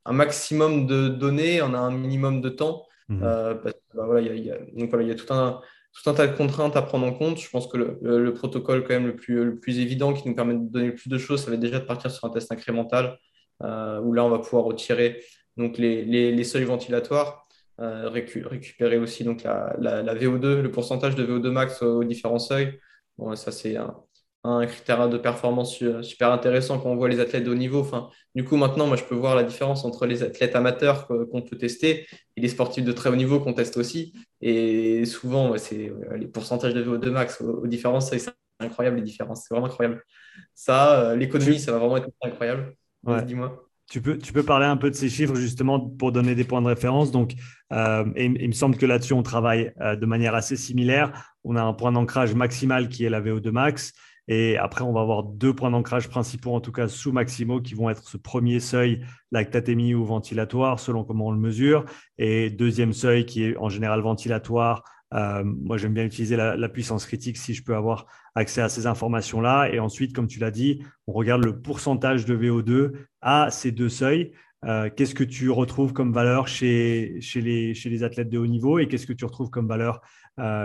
[0.04, 3.22] un maximum de données en un minimum de temps mmh.
[3.22, 3.54] euh,
[3.94, 5.60] voilà, il y a, donc voilà, il y a tout un
[5.92, 7.38] tout un tas de contraintes à prendre en compte.
[7.38, 10.54] Je pense que le, protocole quand même le plus, le plus évident qui nous permet
[10.54, 12.50] de donner le plus de choses, ça va être déjà de partir sur un test
[12.50, 13.18] incrémental
[13.62, 15.22] euh, où là, on va pouvoir retirer
[15.56, 17.46] donc, les, les, seuils ventilatoires,
[17.80, 22.78] euh, récupérer aussi donc, la, la, VO2, le pourcentage de VO2 max aux, différents seuils.
[23.18, 23.94] Bon, ça, c'est un,
[24.44, 27.80] un critère de performance super intéressant quand on voit les athlètes de haut niveau.
[27.80, 31.42] Enfin, du coup, maintenant, moi, je peux voir la différence entre les athlètes amateurs qu'on
[31.42, 34.12] peut tester et les sportifs de très haut niveau qu'on teste aussi.
[34.40, 39.54] Et souvent, c'est les pourcentages de VO2 max aux, différences, c'est incroyable les différences, c'est
[39.54, 40.02] vraiment incroyable.
[40.54, 42.74] Ça, euh, l'économie, ça va vraiment être incroyable.
[43.26, 43.68] Dis-moi.
[43.90, 46.62] Tu peux, tu peux parler un peu de ces chiffres justement pour donner des points
[46.62, 47.10] de référence.
[47.10, 47.34] Donc,
[47.72, 51.34] euh, il me semble que là-dessus, on travaille euh, de manière assez similaire.
[51.44, 53.92] On a un point d'ancrage maximal qui est la VO2 max.
[54.28, 57.74] Et après, on va avoir deux points d'ancrage principaux, en tout cas sous maximaux, qui
[57.74, 61.84] vont être ce premier seuil, lactatémie ou ventilatoire, selon comment on le mesure.
[62.18, 64.84] Et deuxième seuil, qui est en général ventilatoire.
[65.12, 68.86] Euh, moi, j'aime bien utiliser la, puissance critique si je peux avoir accès à ces
[68.86, 69.68] informations-là.
[69.72, 73.88] Et ensuite, comme tu l'as dit, on regarde le pourcentage de VO2 à ces deux
[73.88, 74.32] seuils.
[74.62, 79.12] qu'est-ce que tu retrouves comme valeur chez, les, athlètes de haut niveau et qu'est-ce que
[79.12, 80.00] tu retrouves comme valeur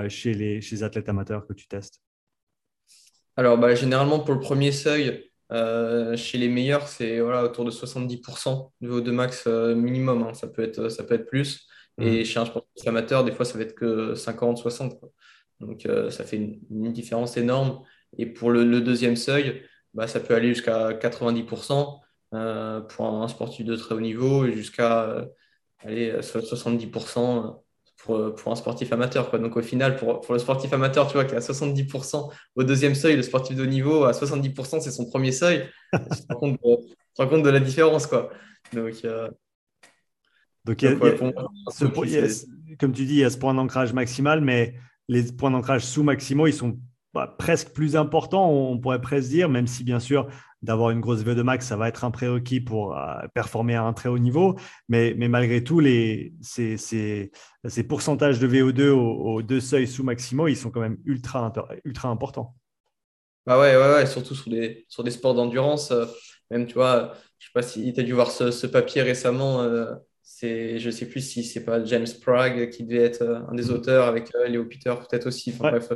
[0.08, 2.02] chez, les, chez les athlètes amateurs que tu testes?
[3.38, 8.72] Alors, bah, généralement, pour le premier seuil, chez les meilleurs, c'est voilà, autour de 70%
[8.82, 10.24] de VO2 max minimum.
[10.24, 10.34] Hein.
[10.34, 11.68] Ça, peut être, ça peut être plus.
[12.00, 12.26] Et mmh.
[12.26, 15.00] chez un sportif amateur, des fois, ça va être que 50-60.
[15.60, 17.82] Donc, euh, ça fait une, différence énorme.
[18.18, 22.00] Et pour le, deuxième seuil, bah, ça peut aller jusqu'à 90%
[22.34, 25.26] euh, pour un sportif de très haut niveau et jusqu'à
[25.86, 27.52] 70% euh,
[28.08, 29.30] pour, pour, un sportif amateur.
[29.30, 29.38] Quoi.
[29.40, 32.64] Donc, au final, pour, pour, le sportif amateur, tu vois, qui est à 70% au
[32.64, 35.70] deuxième seuil, le sportif de haut niveau, à 70%, c'est son premier seuil.
[35.94, 36.68] tu te rends compte de,
[37.18, 38.08] rends compte de la différence.
[38.08, 38.30] Quoi.
[38.74, 39.04] Donc,
[40.66, 40.84] donc,
[42.80, 44.76] comme tu dis, il y a ce point d'ancrage maximal, mais
[45.08, 46.78] les points d'ancrage sous-maximaux, ils sont
[47.18, 50.28] bah, presque plus importants, on pourrait presque dire, même si bien sûr,
[50.62, 53.94] d'avoir une grosse VO2 max, ça va être un prérequis pour euh, performer à un
[53.94, 54.56] très haut niveau.
[54.88, 57.32] Mais, mais malgré tout, les, ces, ces,
[57.68, 61.52] ces, pourcentages de VO2 aux, deux seuils sous-maximaux, ils sont quand même ultra,
[61.84, 62.56] ultra importants.
[63.48, 65.90] Bah ouais, ouais, ouais, surtout sur des, sur des sports d'endurance.
[65.90, 66.06] Euh,
[66.52, 69.64] même, tu vois, je sais pas si tu as dû voir ce, ce papier récemment.
[69.64, 73.56] Euh, c'est, je sais plus si c'est pas James Prague qui devait être euh, un
[73.56, 75.52] des auteurs avec Léo Peter peut-être aussi.
[75.52, 75.92] bref,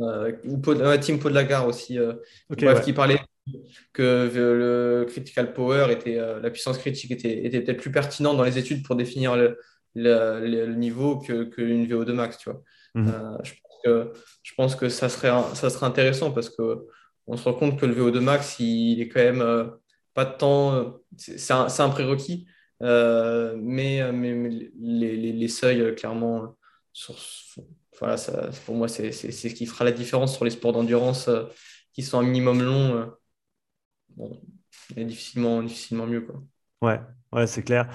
[0.00, 0.58] euh, ou
[0.98, 1.98] Tim Podlagar aussi,
[2.50, 3.20] bref, qui parlait
[3.92, 8.58] que le critical power était la puissance critique était, était peut-être plus pertinent dans les
[8.58, 9.58] études pour définir le,
[9.94, 12.62] le, niveau qu'une que VO2 max, tu vois.
[12.94, 13.38] Mhm.
[13.42, 16.86] je, pense que, je pense que ça serait, ça serait intéressant parce que
[17.26, 19.70] on se rend compte que le VO2 max, il, est quand même
[20.14, 22.46] pas de temps, c'est un, un prérequis,
[22.82, 26.56] euh, mais, euh, mais, les, les, les, seuils, euh, clairement,
[26.92, 27.14] sur,
[27.98, 31.30] voilà, ça, pour moi, c'est ce qui fera la différence sur les sports d'endurance
[31.92, 33.12] qui sont un minimum long.
[34.16, 34.40] Bon,
[34.96, 36.22] difficilement, difficilement mieux.
[36.22, 36.42] Quoi.
[36.82, 37.00] Ouais,
[37.32, 37.88] ouais c'est clair.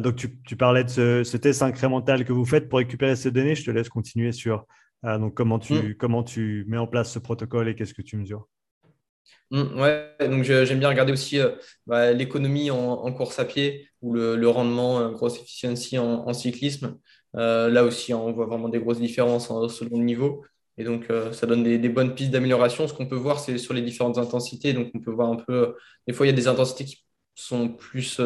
[0.00, 3.30] donc, tu, tu, parlais de ce, ce, test incrémental que vous faites pour récupérer ces
[3.30, 3.54] données.
[3.54, 4.66] Je te laisse continuer sur
[5.02, 5.94] donc, comment, tu, mm.
[5.94, 8.48] comment tu mets en place ce protocole et qu'est-ce que tu mesures.
[9.50, 11.38] Mm, ouais, donc j'aime bien regarder aussi
[11.86, 16.98] bah, l'économie en, course à pied ou le, rendement, euh, grosse efficiency en, cyclisme.
[17.36, 20.44] Euh, là aussi, hein, on voit vraiment des grosses différences hein, selon le niveau.
[20.78, 22.86] Et donc, euh, ça donne des, bonnes pistes d'amélioration.
[22.86, 24.72] Ce qu'on peut voir, c'est sur les différentes intensités.
[24.72, 25.74] Donc, on peut voir un peu.
[26.06, 28.20] des fois, il y a des intensités qui sont plus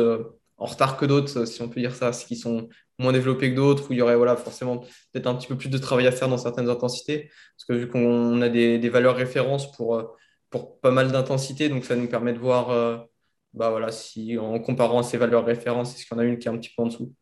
[0.59, 2.69] en retard que d'autres, si on peut dire ça, qui sont
[2.99, 4.79] moins développées que d'autres, où il y aurait voilà, forcément
[5.13, 7.31] peut-être un petit peu plus de travail à faire dans certaines intensités.
[7.57, 10.17] Parce que vu qu'on a des, valeurs références pour,
[10.51, 13.09] pour pas mal d'intensités, donc ça nous permet de voir
[13.53, 16.49] bah voilà, si en comparant ces valeurs références, est-ce qu'il y en a une qui
[16.49, 17.13] est un petit peu en dessous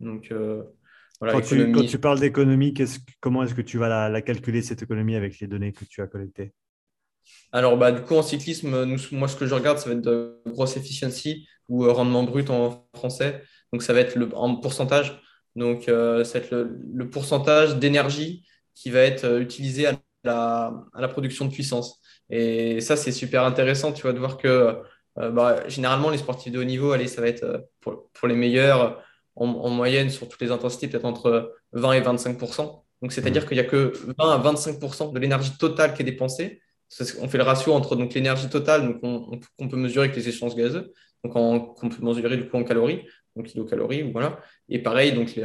[0.00, 0.62] Donc, euh,
[1.20, 2.74] voilà, quand, tu, quand, tu, parles d'économie,
[3.20, 6.06] comment est-ce que tu vas la, calculer, cette économie, avec les données que tu as
[6.06, 6.52] collectées?
[7.52, 10.40] Alors, bah, du coup, en cyclisme, moi, ce que je regarde, ça va être de
[10.46, 13.42] grosse efficiency ou euh, rendement brut en français.
[13.72, 15.20] Donc, ça va être le, en pourcentage.
[15.56, 21.00] Donc, euh, ça va être le, pourcentage d'énergie qui va être utilisé à la, à
[21.00, 22.00] la production de puissance.
[22.30, 24.82] Et ça, c'est super intéressant, tu vois, de voir que
[25.18, 28.28] euh, bah, généralement, les sportifs de haut niveau, allez, ça va être euh, pour, pour
[28.28, 29.02] les meilleurs,
[29.36, 33.46] en, moyenne, sur toutes les intensités, peut-être entre 20 et 25 Donc, c'est-à-dire mmh.
[33.46, 36.60] qu'il n'y a que 20 à 25% de l'énergie totale qui est dépensée.
[37.20, 38.98] On fait le ratio entre l'énergie totale donc
[39.58, 43.02] on, peut mesurer avec les échanges gazeux, donc qu'on peut mesurer du coup en calories,
[43.36, 44.40] donc kilocalories, voilà.
[44.68, 45.38] Et pareil, donc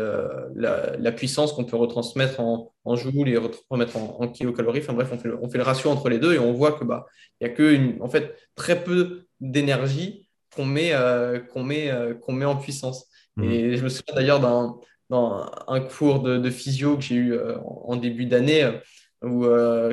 [0.55, 3.37] la, puissance qu'on peut retransmettre en, en joules et
[3.69, 4.79] remettre en, en, kilocalories.
[4.79, 6.71] Enfin bref, on fait, le, on fait, le, ratio entre les deux et on voit
[6.71, 7.05] que bah
[7.39, 11.91] il y a que une, en fait très peu d'énergie qu'on met, euh, qu'on met,
[11.91, 13.07] euh, qu'on met en puissance.
[13.37, 13.43] Mmh.
[13.43, 14.77] Et je me souviens d'ailleurs d'un
[15.09, 18.79] dans un cours de, physio que j'ai eu euh, en, début d'année,
[19.21, 19.45] où,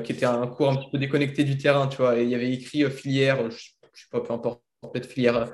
[0.02, 2.34] qui était un cours un petit peu déconnecté du terrain, tu vois, et il y
[2.34, 5.52] avait écrit filière, je ne sais pas, peu importe, peut-être filière,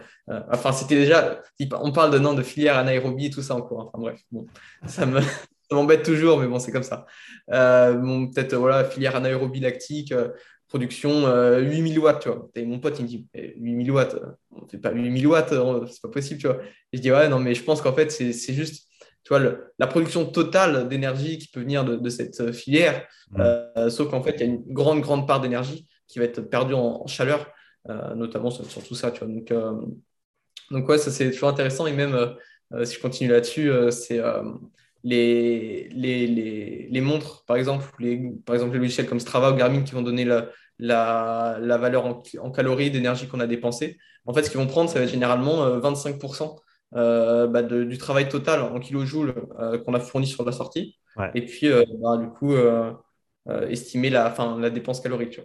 [0.50, 3.80] enfin c'était déjà, on parle de nom de filière anaérobie et tout ça en cours,
[3.80, 4.46] enfin bref, bon,
[4.86, 5.20] ça me...
[5.70, 7.04] m'embête toujours, mais bon, c'est comme ça.
[7.48, 10.14] bon, peut-être voilà, filière anaérobie lactique,
[10.68, 11.26] production
[11.58, 12.48] 8000 euh, watts, tu vois.
[12.54, 15.52] Et mon pote, il me dit, 8000 watts, euh, on ne fait pas 8000 watts,
[15.52, 16.58] euh, c'est pas possible, tu vois.
[16.92, 18.86] Et je dis, ouais, non, mais je pense qu'en fait, c'est juste,
[19.24, 19.40] tu vois,
[19.78, 23.90] la production totale d'énergie qui peut venir de, cette filière, mmh.
[23.90, 26.74] sauf qu'en fait, il y a une grande, grande part d'énergie qui va être perdue
[26.74, 27.50] en, chaleur,
[28.14, 29.28] notamment sur, tout ça, tu vois.
[29.28, 29.52] Donc,
[30.70, 31.86] donc ouais, ça, c'est toujours intéressant.
[31.86, 32.16] Et même,
[32.84, 34.20] si je continue là-dessus, c'est
[35.08, 35.88] les,
[36.26, 39.92] les, les, montres, par exemple, les, par exemple les logiciels comme Strava ou Garmin qui
[39.92, 43.98] vont donner la, la, la valeur en, calories d'énergie qu'on a dépensé.
[44.26, 46.42] En fait, ce qu'ils vont prendre, ça va être généralement 25%
[46.94, 50.98] euh, euh, bah, du travail total en kilojoules euh, qu'on a fourni sur la sortie.
[51.34, 51.68] Et puis,
[52.00, 52.54] bah, du coup,
[53.68, 55.40] estimer la, fin, la dépense calorique.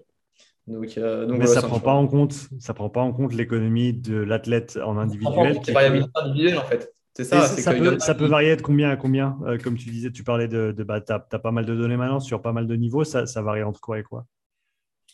[0.68, 4.80] Donc, Mais ça prend pas en compte, ça prend pas en compte l'économie de l'athlète
[4.84, 5.60] en individuel.
[5.64, 6.93] C'est variabilité individuelle en fait.
[7.16, 7.46] C'est ça.
[7.48, 10.72] Ça, peut, ça peut, varier de combien à combien Comme tu disais, tu parlais de,
[10.72, 13.04] de bah, tu as, pas mal de données maintenant sur pas mal de niveaux.
[13.04, 14.26] Ça, varie entre quoi et quoi?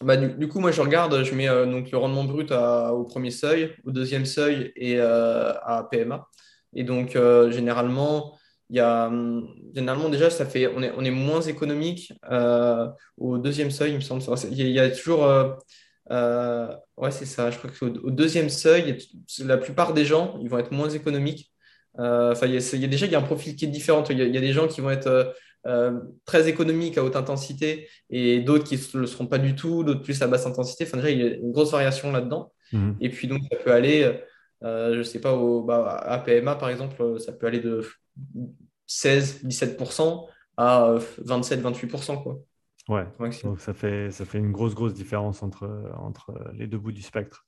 [0.02, 3.76] Bah, du, coup, moi, je regarde, je mets donc, le rendement brut au premier seuil,
[3.86, 6.26] au deuxième seuil et à PMA.
[6.74, 7.18] Et donc,
[7.50, 8.40] généralement,
[8.70, 12.88] il y a, hum, généralement, déjà, ça fait, on, est, on est moins économique euh,
[13.18, 14.24] au deuxième seuil, il me semble.
[14.52, 15.26] Il y a, toujours.
[15.26, 15.54] Euh,
[16.12, 17.50] euh, ouais, c'est ça.
[17.52, 18.98] Je crois qu'au au deuxième seuil,
[19.40, 21.52] la plupart des gens, ils vont être moins économiques.
[22.00, 24.04] Enfin, il, y a, déjà il y a un profil qui est différent.
[24.10, 25.34] Il y a, des gens qui vont être
[26.26, 30.02] très économiques à haute intensité et d'autres qui ne le seront pas du tout, d'autres
[30.02, 30.86] plus à basse intensité.
[30.86, 32.54] Enfin, déjà, il y a une grosse variation là-dedans.
[32.72, 32.92] Mmh.
[33.02, 34.20] Et puis, donc, ça peut aller.
[34.62, 37.84] je ne sais pas, au, bah, à PMA, par exemple, ça peut aller de
[38.88, 40.28] 16-17%
[40.58, 40.96] à
[41.26, 42.12] 27-28%.
[42.12, 42.40] Euh, quoi.
[42.90, 43.06] Ouais,
[43.44, 47.04] donc ça fait, ça fait une grosse, grosse différence entre, entre les deux bouts du
[47.04, 47.46] spectre.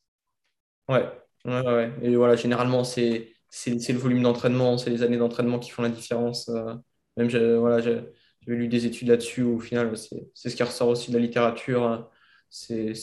[0.87, 1.09] Ouais,
[1.45, 1.91] ouais, ouais.
[2.03, 3.33] Et voilà, généralement, c'est
[3.67, 6.49] le volume d'entraînement, c'est les années d'entraînement qui font la différence.
[6.49, 6.75] Euh.
[7.17, 7.27] Même,
[7.57, 8.03] voilà, j'ai
[8.47, 11.83] lu des études là-dessus, au final, c'est ce qui ressort aussi de la littérature.
[11.83, 12.09] Hein.
[12.49, 12.93] C'est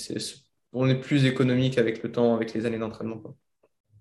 [0.73, 3.23] on est plus économique avec le temps, avec les années d'entraînement.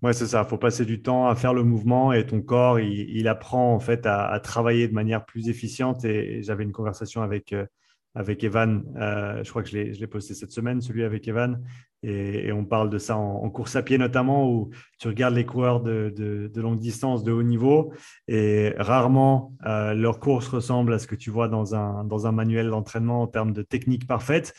[0.02, 0.42] Oui, c'est ça.
[0.46, 3.80] Il faut passer du temps à faire le mouvement et ton corps, il, apprend en
[3.80, 6.04] fait à, travailler de manière plus efficiente.
[6.04, 7.66] Et, j'avais une conversation avec, euh,
[8.14, 8.84] avec Evan.
[8.96, 11.62] Euh, je crois que je l'ai posté cette semaine, celui avec Evan.
[12.02, 15.80] Et, on parle de ça en, course à pied notamment, où tu regardes les coureurs
[15.80, 17.92] de, de, longue distance, de haut niveau,
[18.28, 22.32] et rarement euh, leur course ressemble à ce que tu vois dans un, dans un
[22.32, 24.54] manuel d'entraînement en termes de technique parfaite.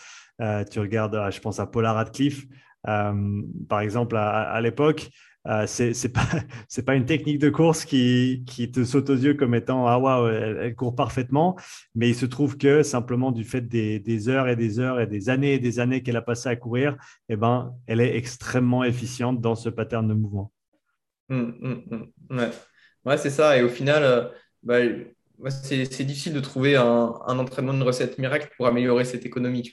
[0.71, 2.45] tu regardes, je pense à Paula Radcliffe,
[2.83, 5.09] par exemple, à l'époque.
[5.47, 6.27] Euh, c'est c'est pas
[6.67, 9.97] c'est pas une technique de course qui, qui te saute aux yeux comme étant ah
[9.97, 11.55] waouh elle, court parfaitement.
[11.95, 15.07] Mais il se trouve que simplement du fait des, des heures et des heures et
[15.07, 16.97] des années et des années qu'elle a passé à courir
[17.29, 20.51] eh ben elle est extrêmement efficiente dans ce pattern de mouvement.
[21.29, 21.83] Hum.
[22.31, 22.49] ouais,
[23.05, 23.57] ouais c'est ça.
[23.57, 24.27] Et au final euh,
[24.61, 24.79] bah,
[25.49, 29.71] c'est difficile de trouver un, un, entraînement une recette miracle pour améliorer cette économie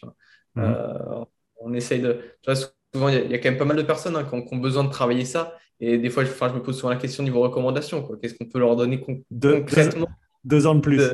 [0.54, 0.60] mmh.
[0.60, 1.24] euh,
[1.60, 2.60] on essaye de tu vois,
[2.96, 4.90] souvent, il y, a quand même pas mal de personnes hein, qui, ont, besoin de
[4.90, 5.54] travailler ça.
[5.80, 8.08] Et des fois, je, je me pose souvent la question niveau recommandation.
[8.20, 10.08] Qu'est-ce qu'on peut leur donner concrètement
[10.44, 11.02] deux, ans de plus.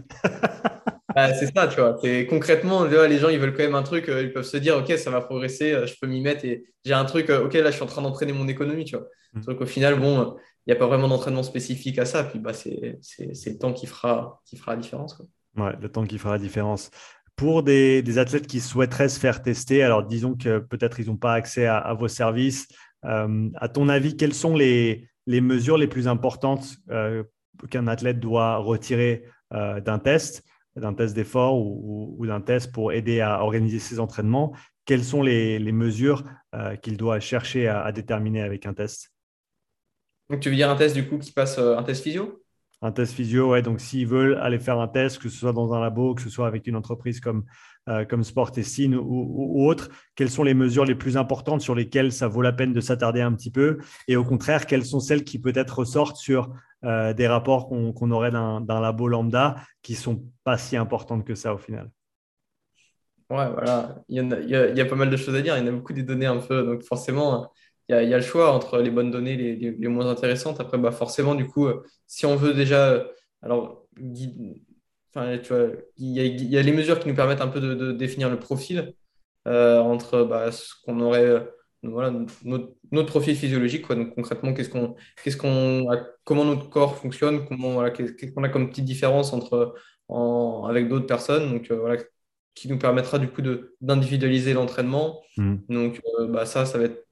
[1.14, 1.98] Bah, c'est ça, tu vois.
[2.30, 4.08] Concrètement, les gens, ils veulent quand même un truc.
[4.08, 6.46] Euh, ils peuvent se dire, OK, ça va progresser, euh, je peux m'y mettre.
[6.46, 8.96] Et j'ai un truc, euh, OK, là, je suis en train d'entraîner mon économie, tu
[8.96, 9.06] vois.
[9.34, 9.40] Mm.
[9.42, 10.34] Donc, au final, bon,
[10.66, 12.24] il n'y a pas vraiment d'entraînement spécifique à ça.
[12.24, 15.12] Puis, bah, c'est le temps qui fera, qui fera la différence.
[15.12, 15.26] Quoi.
[15.58, 16.90] Ouais, le temps qui fera la différence.
[17.36, 21.34] Pour des, athlètes qui souhaiteraient se faire tester, alors disons que peut-être ils n'ont pas
[21.34, 22.68] accès à, vos services,
[23.04, 27.24] euh, à ton avis, quelles sont les, mesures les plus importantes euh,
[27.70, 29.24] qu'un athlète doit retirer
[29.54, 30.44] euh, d'un test,
[30.76, 34.54] d'un test d'effort ou, d'un test pour aider à organiser ses entraînements?
[34.84, 36.24] Quelles sont les, mesures
[36.82, 39.10] qu'il doit chercher à, à, déterminer avec un test?
[40.28, 42.41] Donc, tu veux dire un test du coup qui passe un test physio?
[42.82, 43.62] Un test physio, ouais.
[43.62, 46.28] Donc, s'ils veulent aller faire un test, que ce soit dans un labo, que ce
[46.28, 47.44] soit avec une entreprise comme,
[47.88, 52.12] euh, comme Sport Testing ou, autre, quelles sont les mesures les plus importantes sur lesquelles
[52.12, 53.78] ça vaut la peine de s'attarder un petit peu?
[54.08, 56.52] Et au contraire, quelles sont celles qui peut-être ressortent sur
[56.84, 61.54] euh, des rapports qu'on aurait d'un labo lambda qui sont pas si importantes que ça
[61.54, 61.90] au final?
[63.30, 64.02] Ouais, voilà.
[64.08, 65.56] Il y, a, il y, a, pas mal de choses à dire.
[65.56, 66.64] Il y en a beaucoup des données un peu.
[66.64, 67.50] Donc, forcément,
[67.88, 70.60] il y, a le choix entre les bonnes données et les, moins intéressantes.
[70.60, 72.90] Après, bah forcément, du coup, euh, si on veut déjà.
[72.90, 73.04] Euh,
[73.42, 73.86] alors,
[75.14, 75.68] enfin, tu vois,
[75.98, 78.94] il y, a, les mesures qui nous permettent un peu de, définir le profil
[79.48, 81.46] euh, entre bah, ce qu'on aurait.
[81.82, 82.12] voilà,
[82.44, 83.96] notre, profil physiologique, quoi.
[83.96, 85.86] Donc, concrètement, qu'est-ce qu'on, qu'est-ce qu'on,
[86.24, 89.74] comment notre corps fonctionne, comment, voilà, qu'est-ce qu'on a comme petite différence entre,
[90.08, 91.50] en, avec d'autres personnes.
[91.50, 92.02] Donc, voilà,
[92.54, 95.20] qui nous permettra du coup de, d'individualiser l'entraînement.
[95.36, 95.56] Mmh.
[95.68, 97.06] Donc, bah, ça, ça va être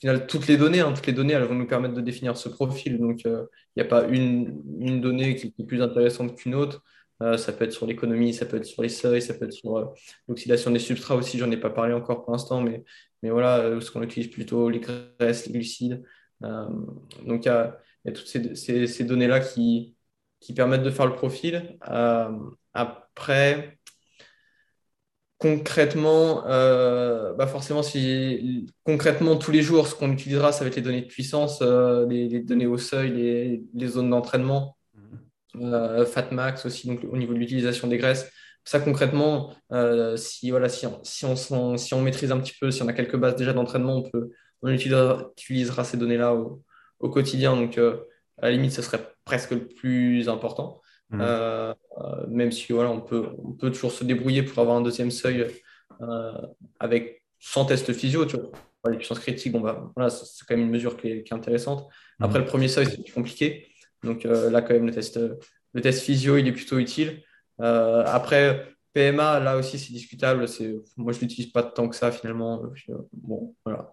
[0.00, 2.48] final, toutes les données, hein, toutes les données, elles vont nous permettre de définir ce
[2.48, 2.98] profil.
[2.98, 3.46] Donc, euh,
[3.76, 6.82] il n'y a pas une, donnée qui est plus intéressante qu'une autre.
[7.22, 9.52] Euh, ça peut être sur l'économie, ça peut être sur les seuils, ça peut être
[9.52, 9.86] sur euh,
[10.26, 11.38] l'oxydation des substrats aussi.
[11.38, 12.82] J'en ai pas parlé encore pour l'instant, mais,
[13.22, 16.02] mais voilà, ce qu'on utilise plutôt, les graisses, les glucides.
[16.40, 19.94] donc, il y a, toutes ces, ces, ces données-là qui,
[20.40, 21.78] qui permettent de faire le profil.
[22.72, 23.78] après,
[25.40, 30.76] concrètement, euh, bah forcément, si concrètement tous les jours, ce qu'on utilisera, ça va être
[30.76, 33.10] les données de puissance, euh, les, données au seuil,
[33.74, 35.64] les, zones d'entraînement, mhm.
[35.64, 38.30] euh, FatMax aussi, donc au niveau de l'utilisation des graisses.
[38.64, 39.54] Ça concrètement,
[40.16, 42.92] si voilà, si on, si on, si on maîtrise un petit peu, si on a
[42.92, 44.30] quelques bases déjà d'entraînement, on peut
[44.62, 46.62] on utilisera, utilisera ces données-là au,
[47.00, 47.56] au, quotidien.
[47.56, 47.96] Donc à
[48.42, 50.82] la limite, ce serait presque le plus important.
[51.10, 51.20] Mmh.
[51.20, 51.74] Euh,
[52.28, 55.46] même si voilà, on, peut, on peut toujours se débrouiller pour avoir un deuxième seuil
[56.00, 56.32] euh,
[56.78, 58.50] avec sans test physio, tu vois.
[58.90, 61.86] Les puissances critiques, bon, bah, voilà, c'est quand même une mesure qui est, intéressante.
[62.18, 63.68] Après, le premier seuil, c'est compliqué.
[64.02, 65.20] Donc là, quand même, le test,
[65.74, 67.22] le test physio, il est plutôt utile.
[67.58, 70.46] après, PMA, là aussi, c'est discutable.
[70.96, 72.62] Moi, je ne l'utilise pas tant que ça, finalement.
[73.12, 73.92] Bon, voilà.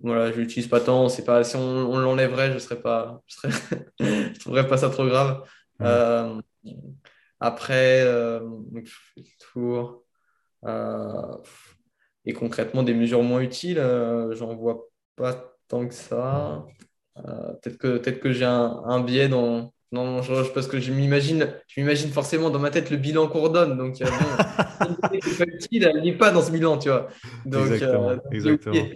[0.00, 1.08] Voilà, je ne l'utilise pas tant.
[1.24, 1.44] Pas...
[1.44, 3.22] Si on, l'enlèverait, je ne pas...
[4.00, 5.42] je, trouverais pas ça trop grave.
[5.82, 6.40] Euh,
[7.40, 8.40] après, euh,
[9.38, 10.04] tour.
[10.64, 11.36] Euh,
[12.24, 13.82] et concrètement, des mesures moins utiles,
[14.32, 16.64] j'en vois pas tant que ça.
[17.16, 21.52] peut-être que, peut que j'ai un, un biais dans, non, je, parce que je m'imagine,
[21.66, 23.76] je m'imagine forcément dans ma tête le bilan qu'on redonne.
[23.76, 24.06] Donc, bon,
[25.72, 27.08] elle n'est pas dans ce bilan, tu vois.
[27.44, 28.10] Donc, exactement.
[28.10, 28.86] Euh, exactement.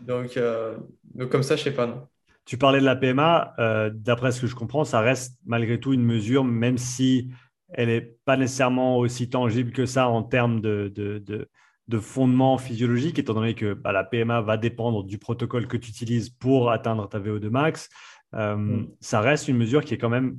[0.00, 0.76] Donc, euh,
[1.14, 1.86] donc, comme ça, je sais pas.
[1.86, 2.08] Non.
[2.44, 3.54] Tu parlais de la PMA.
[3.94, 7.30] D'après ce que je comprends, ça reste malgré tout une mesure, même si
[7.68, 11.48] elle n'est pas nécessairement aussi tangible que ça en termes de, de, de,
[11.88, 15.90] de fondement physiologique, étant donné que bah, la PMA va dépendre du protocole que tu
[15.90, 17.88] utilises pour atteindre ta VO2 max.
[18.34, 18.88] Euh, mm.
[19.00, 20.36] ça reste une mesure qui est quand même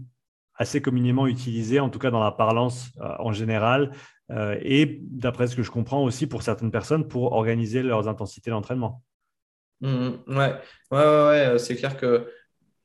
[0.55, 3.91] assez communément utilisée, en tout cas dans la parlance euh, en général,
[4.31, 8.51] euh, et d'après ce que je comprends aussi pour certaines personnes, pour organiser leurs intensités
[8.51, 9.01] d'entraînement.
[9.83, 10.37] Mm, mm.
[10.37, 10.53] ouais,
[10.91, 12.27] ouais, ouais, c'est clair que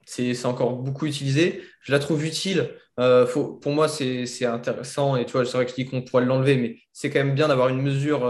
[0.05, 1.63] c'est encore beaucoup utilisé.
[1.83, 2.71] Je la trouve utile.
[3.27, 5.17] faut, pour moi, c'est intéressant.
[5.17, 7.35] Et tu vois, c'est vrai que je dis qu'on pourrait l'enlever, mais c'est quand même
[7.35, 8.27] bien d'avoir une mesure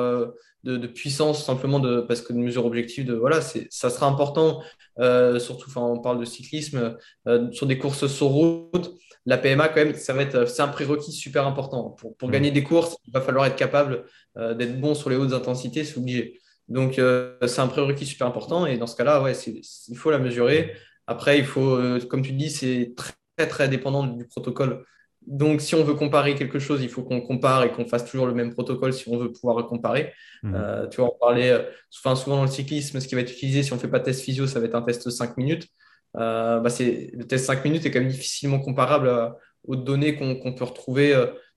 [0.64, 4.62] de, puissance, simplement de, parce que de mesure objective, de, voilà, ça sera important,
[4.98, 6.96] euh, surtout, on parle de cyclisme,
[7.26, 8.94] euh, sur des courses sur route,
[9.26, 11.90] la PMA, quand même, ça va être, c'est un prérequis super important.
[11.90, 14.04] Pour, pour, gagner des courses, il va falloir être capable
[14.36, 16.40] euh, d'être bon sur les hautes intensités, c'est obligé.
[16.68, 17.00] Donc,
[17.46, 20.74] c'est un prérequis super important, et dans ce cas-là, ouais, il faut la mesurer.
[21.06, 24.84] Après, il faut, comme tu dis, c'est très, très dépendant du protocole
[25.28, 28.26] donc, si on veut comparer quelque chose, il faut qu'on compare et qu'on fasse toujours
[28.26, 30.14] le même protocole si on veut pouvoir comparer.
[30.42, 30.54] Mmh.
[30.54, 31.62] Euh, tu vois, on parlait, euh,
[31.94, 33.98] enfin, souvent dans le cyclisme, ce qui va être utilisé si on ne fait pas
[33.98, 35.68] de test physio, ça va être un test 5 minutes.
[36.16, 40.64] Euh, bah, le test 5 minutes est quand même difficilement comparable aux données qu'on peut
[40.64, 41.14] retrouver.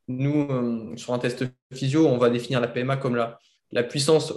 [0.10, 3.40] nous, sur un test physio, on va définir la PMA comme la,
[3.72, 4.34] la puissance,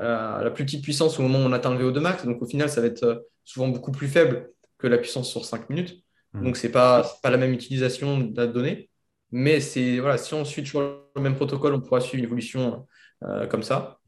[0.00, 2.24] la plus petite puissance au moment où on atteint le VO2 max.
[2.24, 5.70] Donc, au final, ça va être souvent beaucoup plus faible que la puissance sur 5
[5.70, 6.02] minutes.
[6.32, 6.44] Hmm.
[6.44, 8.90] Donc, ce n'est pas, pas la même utilisation de la donnée.
[9.30, 10.82] Mais c'est voilà, si on suit toujours
[11.16, 12.86] le même protocole, on pourra suivre une évolution
[13.24, 13.98] euh, comme ça.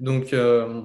[0.00, 0.82] Donc, euh,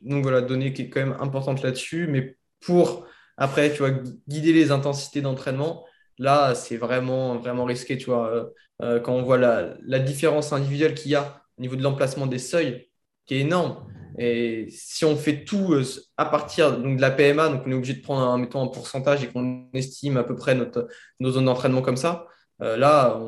[0.00, 2.06] donc voilà, donnée qui est quand même importante là-dessus.
[2.08, 3.06] Mais pour
[3.36, 3.90] après, tu vois,
[4.28, 5.84] guider les intensités d'entraînement,
[6.18, 7.98] là, c'est vraiment, vraiment risqué.
[7.98, 11.76] Tu vois, euh, quand on voit la, la différence individuelle qu'il y a au niveau
[11.76, 12.88] de l'emplacement des seuils,
[13.24, 13.86] qui est énorme.
[14.18, 15.84] Et si on fait tout euh,
[16.16, 18.66] à partir donc, de la PMA, donc on est obligé de prendre un, mettons, un
[18.66, 20.88] pourcentage et qu'on estime à peu près notre,
[21.20, 22.26] nos zones d'entraînement comme ça,
[22.62, 23.20] euh, là,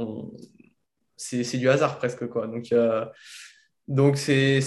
[1.17, 2.27] c'est du hasard presque.
[2.27, 2.49] Quoi.
[2.49, 3.05] Donc, euh,
[3.87, 4.59] donc c'est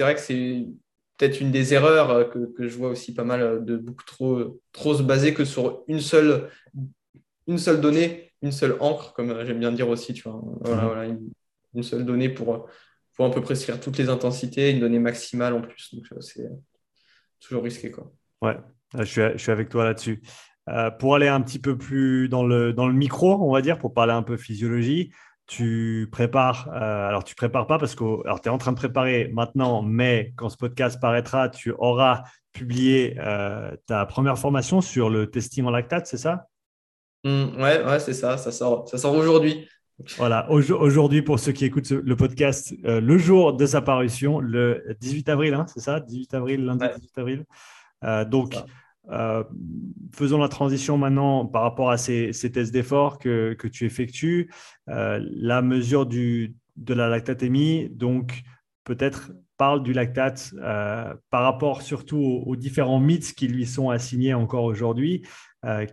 [0.00, 0.66] vrai que c'est
[1.16, 4.94] peut-être une des erreurs que, que, je vois aussi pas mal de beaucoup trop, trop
[4.94, 6.50] se baser que sur une seule,
[7.46, 10.12] une seule donnée, une seule encre, comme j'aime bien dire aussi.
[10.12, 10.40] Tu vois.
[10.60, 11.30] Voilà, voilà, une
[11.82, 12.68] seule donnée pour
[13.14, 15.94] faut un peu prescrire toutes les intensités, une donnée maximale en plus.
[15.94, 16.48] Donc, c'est
[17.40, 17.90] toujours risqué.
[17.90, 18.12] Quoi.
[18.42, 18.58] Ouais,
[18.98, 20.20] je suis, je suis avec toi là-dessus.
[20.68, 23.78] Euh, pour aller un petit peu plus dans le, dans le micro, on va dire,
[23.78, 25.12] pour parler un peu physiologie,
[25.46, 28.04] tu prépares, euh, alors tu prépares pas parce que
[28.40, 32.22] tu es en train de préparer maintenant, mais quand ce podcast paraîtra, tu auras
[32.52, 36.46] publié euh, ta première formation sur le testing en lactate, c'est ça?
[37.24, 39.68] Mmh, Ouais, ouais c'est ça, ça sort, ça sort aujourd'hui.
[40.16, 44.96] Voilà, aujourd'hui, pour ceux qui écoutent le podcast, euh, le jour de sa parution, le
[45.00, 46.00] 18 avril, hein, c'est ça?
[46.00, 47.44] 18 avril, lundi 18 avril.
[48.02, 48.56] Euh, donc,
[49.10, 49.44] euh,
[50.12, 54.50] faisons la transition maintenant par rapport à ces, tests d'effort que, tu effectues.
[54.86, 58.42] la mesure du, de la lactatémie, donc
[58.82, 60.52] peut-être parle du lactate
[61.30, 65.24] par rapport surtout aux, différents mythes qui lui sont assignés encore aujourd'hui.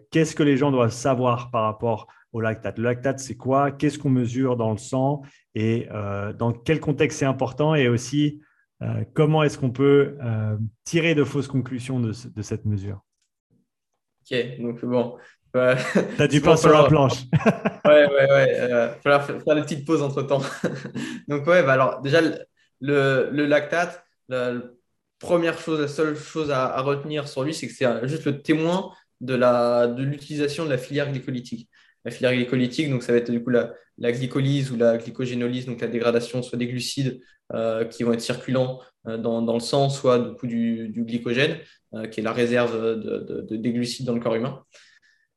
[0.10, 2.78] Qu'est-ce que les gens doivent savoir par rapport au lactate.
[2.78, 3.72] Le lactate, c'est quoi?
[3.72, 5.22] Qu'est-ce qu'on mesure dans le sang?
[5.56, 7.76] Et euh, dans quel contexte c'est important?
[7.76, 8.42] Et aussi,
[8.82, 13.02] euh, comment est-ce qu'on peut euh, tirer de fausses conclusions de, cette mesure?
[14.22, 15.18] Ok, donc bon.
[15.54, 15.76] Bah,
[16.16, 17.24] tu as du pain sur la planche.
[17.86, 18.96] ouais, ouais, ouais.
[18.96, 20.42] Il falloir faire des petites pauses entre temps.
[21.28, 24.54] donc, ouais, bah, alors déjà, le, le lactate, la
[25.20, 28.42] première chose, la seule chose à, à retenir sur lui, c'est que c'est juste le
[28.42, 31.70] témoin de l'utilisation de, de la filière glycolytique
[32.06, 35.82] la filière glycolytique, donc ça va être du coup la, glycolyse ou la glycogénolyse, donc
[35.82, 37.22] la dégradation soit des glucides
[37.54, 41.58] euh, qui vont être circulants euh, dans, le sang, soit du coup du, glycogène,
[41.94, 44.64] euh, qui est la réserve de, des glucides dans le corps humain.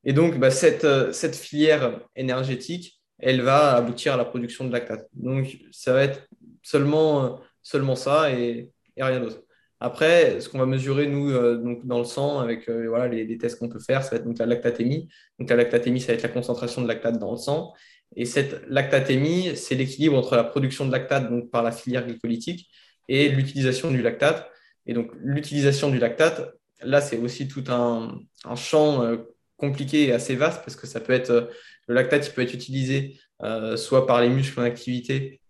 [0.04, 5.08] Et donc, bah, cette, cette, filière énergétique, elle va aboutir à la production de lactate.
[5.14, 6.28] Donc, ça va être
[6.62, 9.42] seulement seulement ça et, rien d'autre.
[9.84, 13.68] Après, ce qu'on va mesurer, nous, donc dans le sang, avec voilà, les, tests qu'on
[13.68, 15.10] peut faire, ça va être la lactatémie.
[15.38, 17.74] Donc la lactatémie, ça va être la concentration de lactate dans le sang.
[18.16, 22.70] Et cette lactatémie, c'est l'équilibre entre la production de lactate par la filière glycolytique
[23.08, 24.50] et l'utilisation du lactate.
[24.86, 28.18] Et donc l'utilisation du lactate, là, c'est aussi tout un,
[28.56, 29.16] champ euh,
[29.58, 31.46] compliqué et assez vaste parce que ça peut être euh,
[31.88, 35.40] le lactate, il peut être utilisé euh, soit par les muscles en activité,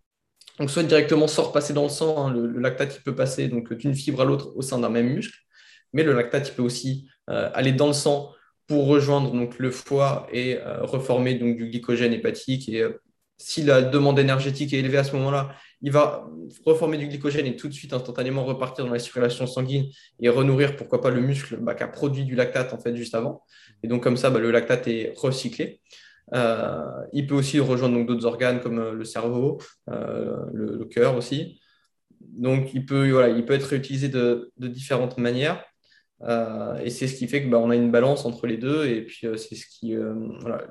[0.58, 2.26] donc soit directement sans repasser dans le sang.
[2.26, 5.12] Hein, le, lactate, il peut passer donc d'une fibre à l'autre au sein d'un même
[5.12, 5.38] muscle,
[5.92, 8.32] mais le lactate, peut aussi aller dans le sang
[8.66, 12.68] pour rejoindre donc, le foie et reformer donc, du glycogène hépatique.
[12.68, 12.84] Et
[13.38, 16.26] si la demande énergétique est élevée à ce moment-là, il va
[16.64, 20.76] reformer du glycogène et tout de suite instantanément repartir dans la circulation sanguine et renourrir,
[20.76, 23.42] pourquoi pas, le muscle bah, qui a produit du lactate en fait juste avant.
[23.82, 25.80] Et donc comme ça, bah, le lactate est recyclé.
[26.32, 29.60] Euh, il peut aussi rejoindre d'autres organes comme euh, le cerveau,
[29.90, 31.60] euh, le, cœur aussi.
[32.20, 35.64] Donc il peut, voilà, il peut être réutilisé de, différentes manières.
[36.82, 38.86] et c'est ce qui fait que bah, a une balance entre les deux.
[38.86, 39.94] Et puis c'est ce qui,
[40.40, 40.66] voilà.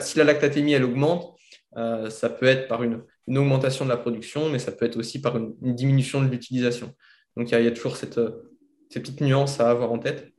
[0.00, 1.36] Si la lactatémie elle augmente,
[1.74, 5.36] ça peut être par une augmentation de la production, mais ça peut être aussi par
[5.36, 6.94] une, diminution de l'utilisation.
[7.36, 8.20] Donc il y, a toujours cette,
[8.90, 10.32] cette, petite nuance à avoir en tête.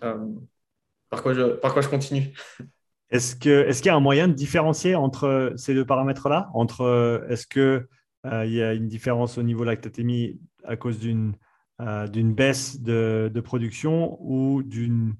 [0.00, 2.32] Par, quoi je, par quoi je continue?
[3.10, 6.50] Est-ce qu'il y a un moyen de différencier entre ces deux paramètres-là?
[6.54, 7.86] Entre, Est-ce qu'il
[8.26, 11.34] euh, y a une différence au niveau lactatémie à cause d'une
[11.80, 15.14] euh, baisse de, production ou d'une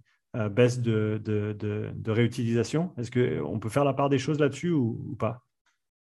[0.51, 2.93] baisse de, réutilisation?
[2.99, 5.43] Est-ce qu'on peut faire la part des choses là-dessus ou, pas?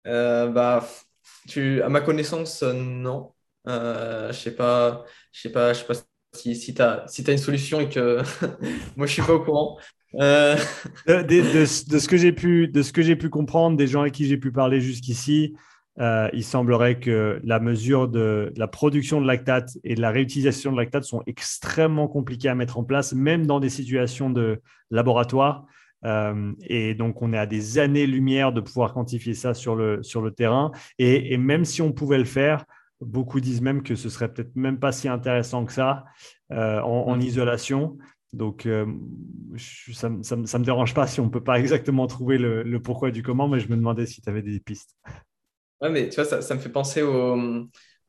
[0.07, 0.87] Euh, bah,
[1.83, 3.33] à ma connaissance, euh, non.
[3.67, 5.05] Euh, je je sais pas
[6.33, 8.21] si, si tu as, si as une solution et que
[8.95, 9.77] moi je suis pas au courant.
[10.13, 14.13] De, de, ce que j'ai pu, de ce que j'ai pu comprendre des gens avec
[14.13, 15.55] qui j'ai pu parler jusqu'ici,
[15.97, 20.77] il semblerait que la mesure de, la production de lactate et de la réutilisation de
[20.77, 25.65] lactate sont extrêmement compliquées à mettre en place, même dans des situations de laboratoire.
[26.05, 30.21] Euh, et donc, on est à des années-lumière de pouvoir quantifier ça sur le, sur
[30.21, 30.71] le terrain.
[30.97, 32.65] Et, même si on pouvait le faire,
[33.01, 36.05] beaucoup disent même que ce serait peut-être même pas si intéressant que ça
[36.51, 37.21] euh, en, mm.
[37.21, 37.97] isolation.
[38.31, 38.85] Donc, euh,
[39.57, 43.23] ça ne me dérange pas si on ne peut pas exactement trouver le, pourquoi du
[43.23, 44.95] comment, mais je me demandais si tu avais des pistes.
[45.81, 47.37] Ouais, mais tu vois, ça, ça me fait penser au,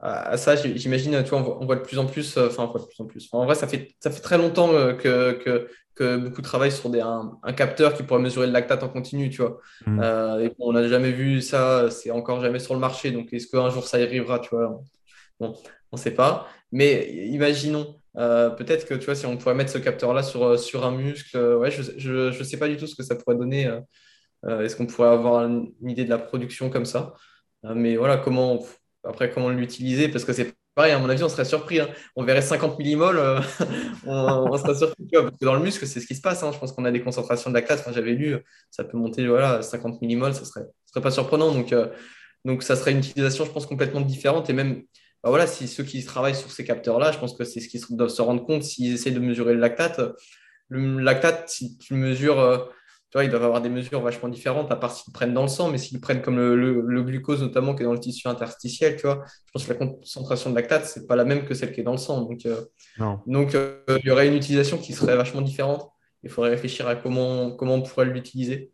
[0.01, 2.87] à ça, j'imagine, tu vois, on voit, de plus en plus, enfin, on voit de
[2.87, 3.29] plus en plus.
[3.33, 5.68] en vrai, ça fait, ça fait très longtemps que, que,
[6.01, 9.43] que beaucoup travaillent sur des, un, capteur qui pourrait mesurer le lactate en continu, tu
[9.43, 9.61] vois.
[9.85, 10.01] Mm.
[10.01, 13.11] Euh, et on n'a jamais vu ça, c'est encore jamais sur le marché.
[13.11, 14.81] Donc, est-ce qu'un jour ça y arrivera, tu vois?
[15.39, 15.55] Bon,
[15.93, 16.49] on ne sait pas.
[16.73, 20.85] Mais imaginons, euh, peut-être que, tu vois, si on pourrait mettre ce capteur-là sur, sur
[20.85, 23.71] un muscle, euh, ouais, je ne sais pas du tout ce que ça pourrait donner.
[24.49, 27.15] est-ce qu'on pourrait avoir une idée de la production comme ça?
[27.63, 28.65] Mais voilà, comment,
[29.05, 30.09] après, comment l'utiliser?
[30.09, 31.81] Parce que c'est pareil, à mon avis, on serait surpris.
[31.81, 31.89] Hein.
[32.17, 33.41] On verrait 50 millimoles, euh,
[34.07, 35.07] on, serait surpris.
[35.13, 36.43] parce que dans le muscle, c'est ce qui se passe.
[36.43, 36.53] Hein.
[36.53, 37.85] Je pense qu'on a des concentrations de lactate.
[37.85, 38.37] Quand j'avais lu,
[38.71, 41.53] ça peut monter voilà, 50 millimoles, ça serait, serait pas surprenant.
[41.53, 41.89] Donc, euh,
[42.45, 44.49] donc, ça serait une utilisation, je pense, complètement différente.
[44.49, 44.83] Et même,
[45.23, 47.83] bah voilà, si ceux qui travaillent sur ces capteurs-là, je pense que c'est ce qu'ils
[47.97, 50.01] doivent se rendre compte s'ils essaient de mesurer le lactate.
[50.68, 52.59] Le lactate, si tu mesures euh,
[53.11, 55.49] tu vois, ils doivent avoir des mesures vachement différentes, à part s'ils prennent dans le
[55.49, 59.03] sang, mais s'ils prennent comme le, glucose, notamment, qui est dans le tissu interstitiel, tu
[59.03, 61.81] vois, je pense que la concentration de lactate, c'est pas la même que celle qui
[61.81, 62.21] est dans le sang.
[62.21, 62.61] Donc, euh,
[63.27, 65.91] donc euh, il y aurait une utilisation qui serait vachement différente.
[66.23, 68.71] Il faudrait réfléchir à comment, comment on pourrait l'utiliser.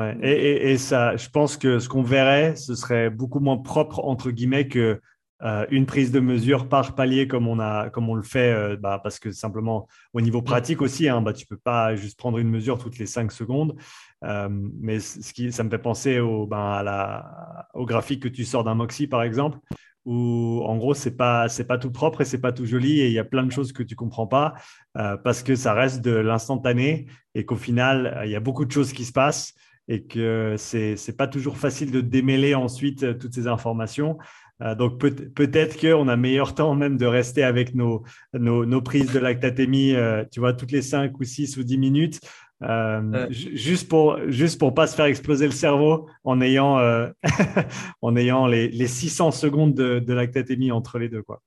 [0.00, 0.16] Ouais.
[0.20, 4.32] Et, et, ça, je pense que ce qu'on verrait, ce serait beaucoup moins propre, entre
[4.32, 5.00] guillemets, que
[5.42, 8.76] euh, une prise de mesure par palier comme on, a, comme on le fait, euh,
[8.76, 12.18] bah, parce que simplement au niveau pratique aussi, hein, bah, tu ne peux pas juste
[12.18, 13.74] prendre une mesure toutes les 5 secondes.
[14.22, 18.28] Euh, mais ce qui, ça me fait penser au, ben, à la, au graphique que
[18.28, 19.58] tu sors d'un Moxie, par exemple,
[20.04, 23.00] où en gros, ce n'est pas, pas tout propre et ce n'est pas tout joli
[23.00, 24.54] et il y a plein de choses que tu ne comprends pas
[24.94, 28.92] parce que ça reste de l'instantané et qu'au final, il y a beaucoup de choses
[28.92, 29.54] qui se passent
[29.88, 34.18] et que ce n'est pas toujours facile de démêler ensuite toutes ces informations.
[34.62, 38.02] Euh, donc peut-être qu'on a meilleur temps même de rester avec nos,
[38.34, 42.20] nos, prises de lactatémie, euh, tu vois, toutes les 5 ou 6 ou 10 minutes,
[42.62, 46.78] euh, juste pour juste pour pas se faire exploser le cerveau en ayant,
[48.02, 51.22] en ayant les, les, 600 secondes de, de, lactatémie entre les deux.
[51.22, 51.40] Quoi.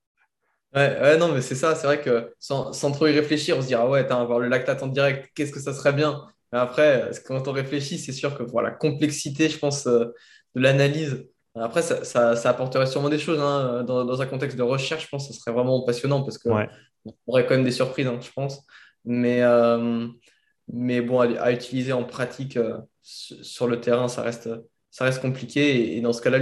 [0.73, 3.67] Ouais, non, mais c'est ça, c'est vrai que sans, sans, trop y réfléchir, on se
[3.67, 6.19] dit, ah ouais, avoir le lactate en direct, qu'est-ce que ça serait bien?
[6.51, 10.13] Mais après, quand on réfléchit, c'est sûr que pour la complexité, je pense, de
[10.55, 13.39] l'analyse, après, ça, apporterait sûrement des choses.
[13.39, 13.83] Hein.
[13.83, 16.67] Dans, un contexte de recherche, je pense que ce serait vraiment passionnant parce qu'on
[17.27, 18.65] aurait quand même des surprises, hein, je pense.
[19.05, 20.07] Mais, euh,
[20.71, 24.49] mais bon, à, utiliser en pratique euh, sur le terrain, ça reste,
[24.89, 25.95] ça reste compliqué.
[25.95, 26.39] Et, dans ce cas-là,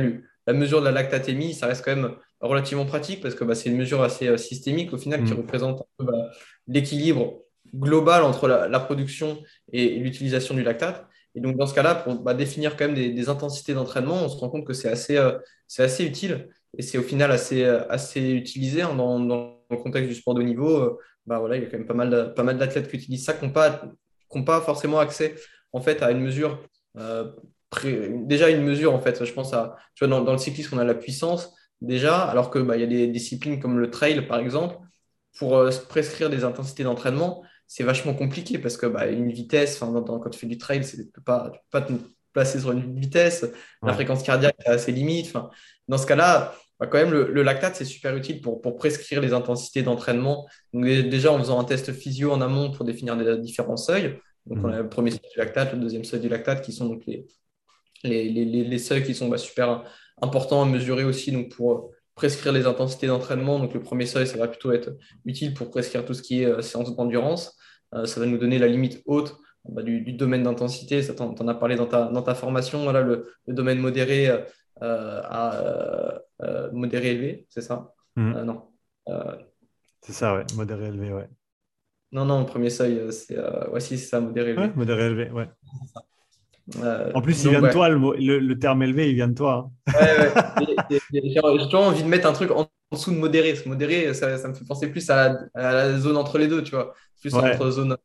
[0.48, 3.70] la mesure de la lactatémie, ça reste quand même relativement pratique parce que bah, c'est
[3.70, 5.38] une mesure assez systémique au final qui mm.
[5.38, 6.32] représente bah,
[6.68, 7.44] l'équilibre
[7.76, 9.42] global entre la, production
[9.72, 11.06] et, l'utilisation du lactate.
[11.36, 14.38] Et donc, dans ce cas-là, pour bah, définir quand même des, intensités d'entraînement, on se
[14.38, 15.20] rend compte que c'est assez,
[15.68, 19.20] c'est assez utile et c'est au final assez, assez utilisé hein, dans,
[19.70, 21.00] le contexte du sport de haut niveau.
[21.26, 23.34] bah, voilà, il y a quand même pas mal, pas mal d'athlètes qui utilisent ça,
[23.34, 23.82] qui n'ont pas,
[24.46, 25.36] pas forcément accès
[25.74, 26.60] en fait, à une mesure
[27.80, 29.24] déjà une mesure, en fait.
[29.24, 32.84] Je pense à, dans, le cyclisme, on a la puissance déjà, alors qu'il bah, y
[32.84, 34.78] a des disciplines comme le trail, par exemple,
[35.38, 37.44] pour euh, prescrire des intensités d'entraînement,
[37.74, 41.04] c'est vachement compliqué parce que bah, une vitesse, quand tu fais du trail, tu ne
[41.04, 41.94] peux pas, pas te
[42.34, 43.46] placer sur une vitesse,
[43.82, 45.32] la fréquence cardiaque a ses limites.
[45.88, 49.32] Dans ce cas-là, bah, quand même, le, lactate, c'est super utile pour, pour, prescrire les
[49.32, 50.50] intensités d'entraînement.
[50.74, 54.20] Déjà, en faisant un test physio en amont pour définir des différents seuils.
[54.48, 54.74] Donc, on mmh.
[54.74, 57.26] a le premier seuil du lactate, le deuxième seuil du lactate, qui sont donc les,
[58.04, 59.86] les, les, seuils qui sont bah, super
[60.22, 63.60] importants à mesurer aussi donc pour prescrire les intensités d'entraînement.
[63.60, 64.96] Donc, le premier seuil, ça va plutôt être
[65.26, 67.58] utile pour prescrire tout ce qui est euh, séance d'endurance.
[67.94, 69.36] Euh, ça va nous donner la limite haute
[69.68, 71.02] bah, du, domaine d'intensité.
[71.02, 72.84] Ça, t'en, as parlé dans ta, dans ta formation.
[72.84, 74.30] Voilà, le, domaine modéré
[74.80, 76.22] à
[76.74, 77.94] modéré élevé, c'est ça?
[78.16, 78.42] Mmh.
[78.42, 78.72] Non.
[80.02, 80.44] c'est ça, ouais.
[80.56, 81.30] Modéré élevé, ouais.
[82.12, 83.38] Non, non, le premier seuil, c'est
[83.80, 84.72] c'est ça, modéré élevé.
[84.76, 85.48] modéré élevé, ouais.
[86.84, 89.72] Euh, en plus, il vient de toi, le, terme élevé, il vient de toi.
[89.88, 89.94] Hein.
[90.00, 93.56] Ouais, J'ai toujours envie de mettre un truc en dessous de modéré.
[93.66, 96.94] modéré, ça, me fait penser plus à la, zone entre les deux, tu vois.
[97.22, 97.98] Plus entre zone,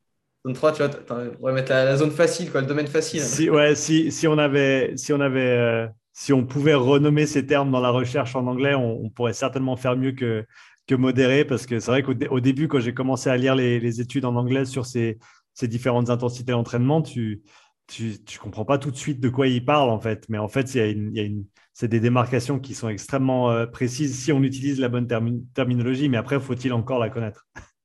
[0.46, 0.90] zone 3, tu vois.
[1.10, 3.20] On pourrait mettre la, zone facile, quoi, le domaine facile.
[3.20, 4.96] Si, ouais, si, si on avait.
[4.96, 8.74] Si on avait euh, si on pouvait renommer ces termes dans la recherche en anglais,
[8.74, 10.46] on, pourrait certainement faire mieux que,
[10.86, 14.24] que modéré, parce que c'est vrai qu'au début, quand j'ai commencé à lire les, études
[14.24, 15.18] en anglais sur ces,
[15.52, 17.42] ces différentes intensités d'entraînement, tu,
[17.86, 20.26] tu ne comprends pas tout de suite de quoi il parle en fait.
[20.28, 24.88] Mais en fait, c'est des démarcations qui sont extrêmement euh, précises si on utilise la
[24.88, 25.06] bonne
[25.54, 27.46] terminologie, mais après, faut-il encore la connaître?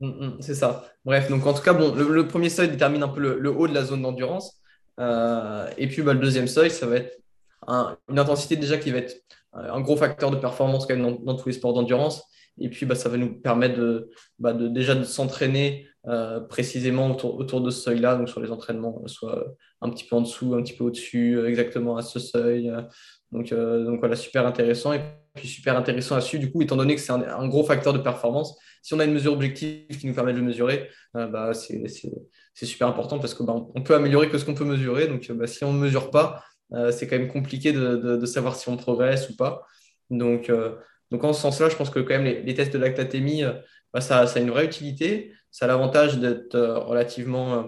[0.00, 0.88] Mm, mm, C'est ça.
[1.04, 3.72] Bref, donc en tout cas, bon, le, premier seuil détermine un peu le, haut de
[3.72, 4.60] la zone d'endurance.
[4.98, 7.16] Euh, et puis bah, le deuxième seuil, ça va être
[8.08, 9.14] une intensité déjà qui va être
[9.52, 12.24] un gros facteur de performance quand même dans, tous les sports d'endurance.
[12.58, 17.36] Et puis bah, ça va nous permettre de, bah, déjà de s'entraîner euh, précisément autour,
[17.36, 19.42] autour, de ce seuil-là, donc sur les entraînements, soit
[19.80, 22.68] un petit peu en dessous, un petit peu au-dessus, euh, exactement à ce seuil.
[22.68, 22.82] Euh.
[23.32, 24.92] Donc, donc voilà, super intéressant.
[24.92, 25.00] Et
[25.34, 27.98] puis super intéressant à suivre, du coup, étant donné que c'est un, gros facteur de
[27.98, 32.66] performance, si on a une mesure objective qui nous permet de le mesurer, bah, c'est
[32.66, 35.08] super important parce qu'on bah, peut améliorer que ce qu'on peut mesurer.
[35.08, 36.44] Donc bah, si on ne mesure pas,
[36.92, 39.66] c'est quand même compliqué de, de, savoir si on progresse ou pas.
[40.10, 40.52] Donc,
[41.10, 43.42] donc en ce sens-là, je pense que quand même les, tests de lactatémie,
[43.92, 47.62] bah, ça, a une vraie utilité ça a l'avantage d'être euh, relativement euh,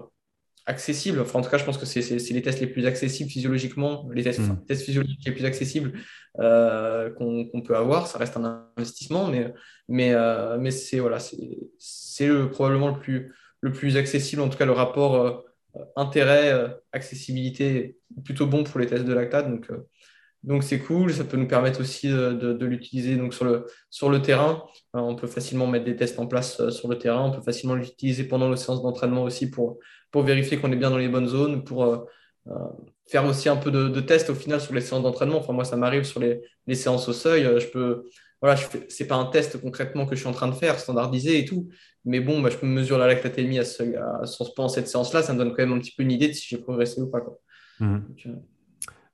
[0.67, 1.21] accessible.
[1.21, 4.25] Enfin, en tout cas, je pense que c'est les tests les plus accessibles physiologiquement, les
[4.25, 4.75] tests, hmm.
[4.75, 5.93] physiologiques les plus accessibles
[6.41, 8.09] euh, qu'on peut avoir.
[8.09, 9.55] Ça reste un investissement, mais,
[9.89, 10.13] mais,
[10.59, 14.43] mais c'est voilà, c'est probablement le plus, le plus accessible.
[14.43, 15.45] En tout cas, le rapport
[15.95, 19.49] intérêt-accessibilité plutôt bon pour les tests de lactate.
[19.49, 19.71] Donc,
[20.47, 24.23] donc c'est cool, ça peut nous permettre aussi de, l'utiliser donc sur le, sur le
[24.23, 24.65] terrain.
[24.95, 27.43] Euh, on peut facilement mettre des tests en place euh, sur le terrain, on peut
[27.43, 29.81] facilement l'utiliser pendant nos séances d'entraînement aussi pour,
[30.13, 31.99] pour vérifier qu'on est bien dans les bonnes zones, pour euh,
[33.09, 35.39] faire aussi un peu de, tests au final sur les séances d'entraînement.
[35.39, 36.41] Enfin, moi, ça m'arrive sur les,
[36.75, 37.43] séances au seuil.
[37.43, 38.05] Je peux,
[38.41, 41.41] voilà, je c'est pas un test concrètement que je suis en train de faire, standardisé
[41.41, 41.69] et tout.
[42.05, 44.23] Mais bon, bah, je peux mesurer la lactatémie à, ce, à,
[44.55, 45.25] pendant cette séance-là.
[45.25, 47.11] Ça me donne quand même un petit peu une idée de si j'ai progressé ou
[47.11, 47.21] pas.
[47.21, 47.37] Quoi.
[47.81, 47.97] Mmh.
[48.27, 48.31] Euh,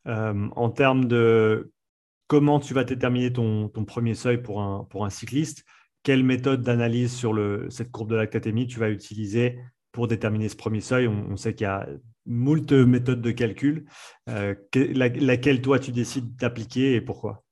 [0.06, 1.72] en termes de
[2.32, 5.66] comment tu vas déterminer ton, premier seuil pour un, cycliste,
[6.02, 7.38] quelle méthode d'analyse sur
[7.68, 9.58] cette courbe de lactatémie tu vas utiliser
[9.92, 11.06] pour déterminer ce premier seuil?
[11.06, 11.86] On, sait qu'il y a
[12.24, 13.84] moult méthodes de calcul.
[14.30, 17.44] Euh, laquelle toi tu décides d'appliquer et pourquoi?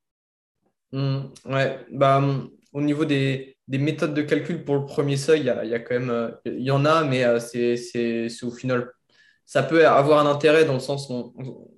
[0.93, 2.25] Mmh, Ouais, bah,
[2.73, 6.09] au niveau des, méthodes de calcul pour le premier seuil, il y, a, quand même,
[6.09, 8.91] euh, il y en a, mais c'est au final
[9.51, 11.35] ça peut avoir un intérêt dans le sens où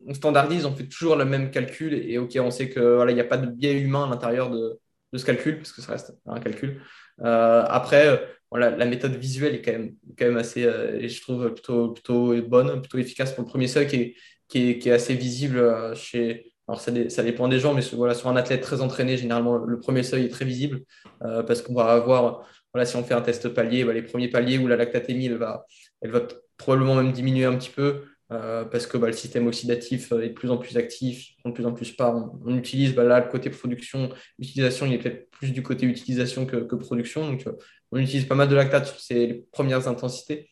[0.06, 3.14] on, standardise, on fait toujours le même calcul et ok, on sait que voilà, il
[3.14, 4.78] n'y a pas de biais humain à l'intérieur de,
[5.14, 6.82] ce calcul parce que ça reste un calcul.
[7.24, 12.42] Euh, après, voilà, la méthode visuelle est quand même, assez, euh, je trouve plutôt, plutôt
[12.42, 16.52] bonne, plutôt efficace pour le premier seuil qui est, assez visible euh, chez.
[16.68, 20.26] Alors ça, dépend des gens, mais sur un athlète très entraîné, généralement le premier seuil
[20.26, 20.82] est très visible
[21.20, 22.46] parce qu'on va avoir,
[22.84, 25.66] si on fait un test palier, bah, les premiers paliers où la lactatémie va,
[26.02, 26.20] elle va
[26.56, 30.28] probablement même diminuer un petit peu euh, parce que bah, le système oxydatif euh, est
[30.28, 32.30] de plus en plus actif, de plus en plus part.
[32.46, 36.46] On, utilise bah, là le côté production, utilisation, il est peut-être plus du côté utilisation
[36.46, 37.30] que, production.
[37.30, 37.52] Donc, euh,
[37.90, 40.50] on utilise pas mal de lactate sur ces premières intensités.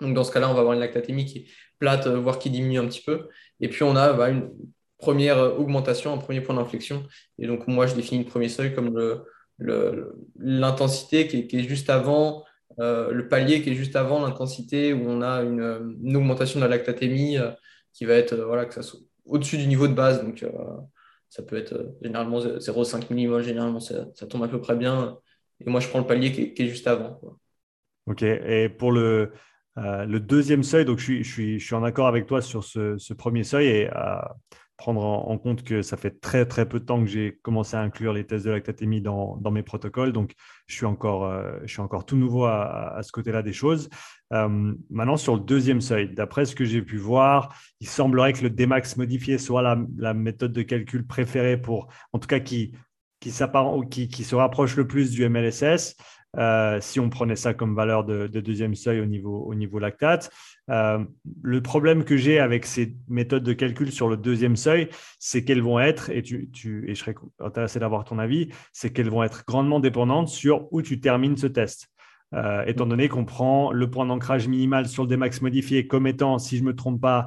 [0.00, 1.46] Donc, dans ce cas-là, on va avoir une lactatémie qui est
[1.78, 3.28] plate, voire qui diminue un petit peu.
[3.60, 4.50] Et puis, on a bah, une,
[4.98, 7.04] première augmentation, un premier point d'inflexion.
[7.38, 9.24] Et donc, moi, je définis le premier seuil comme
[10.38, 12.44] l'intensité qui, qui, est juste avant,
[12.80, 17.36] le palier qui est juste avant l'intensité où on a une, augmentation de la lactatémie
[17.92, 18.82] qui va être voilà, que ça
[19.26, 20.22] au-dessus du niveau de base.
[20.22, 20.44] Donc,
[21.30, 25.16] ça peut être généralement 0,5 millimoles, généralement, ça, tombe à peu près bien.
[25.64, 27.20] Et moi, je prends le palier qui est, juste avant.
[28.06, 28.22] OK.
[28.22, 29.32] Et pour le,
[29.78, 32.64] euh, deuxième seuil, donc je suis, je suis, je suis en accord avec toi sur
[32.64, 33.88] ce, premier seuil
[34.80, 37.80] prendre en, compte que ça fait très très peu de temps que j'ai commencé à
[37.80, 40.32] inclure les tests de lactatémie dans, dans mes protocoles, donc
[40.66, 43.90] je suis encore, euh, je suis encore tout nouveau à, à ce côté-là des choses.
[44.32, 48.42] Euh, maintenant, sur le deuxième seuil, d'après ce que j'ai pu voir, il semblerait que
[48.42, 52.72] le Dmax modifié soit la, la méthode de calcul préférée pour, en tout cas, qui,
[53.20, 53.32] qui,
[53.90, 55.94] qui, qui se rapproche le plus du MLSS.
[56.36, 60.30] Euh, si on prenait ça comme valeur de, deuxième seuil au niveau, au niveau lactate.
[60.70, 61.04] Euh,
[61.42, 65.62] le problème que j'ai avec ces méthodes de calcul sur le deuxième seuil, c'est qu'elles
[65.62, 69.22] vont être, et, tu, tu, et je serais intéressé d'avoir ton avis, c'est qu'elles vont
[69.22, 71.88] être grandement dépendantes sur où tu termines ce test.
[72.32, 76.38] Euh, étant donné qu'on prend le point d'ancrage minimal sur le Dmax modifié comme étant,
[76.38, 77.26] si je ne me trompe pas,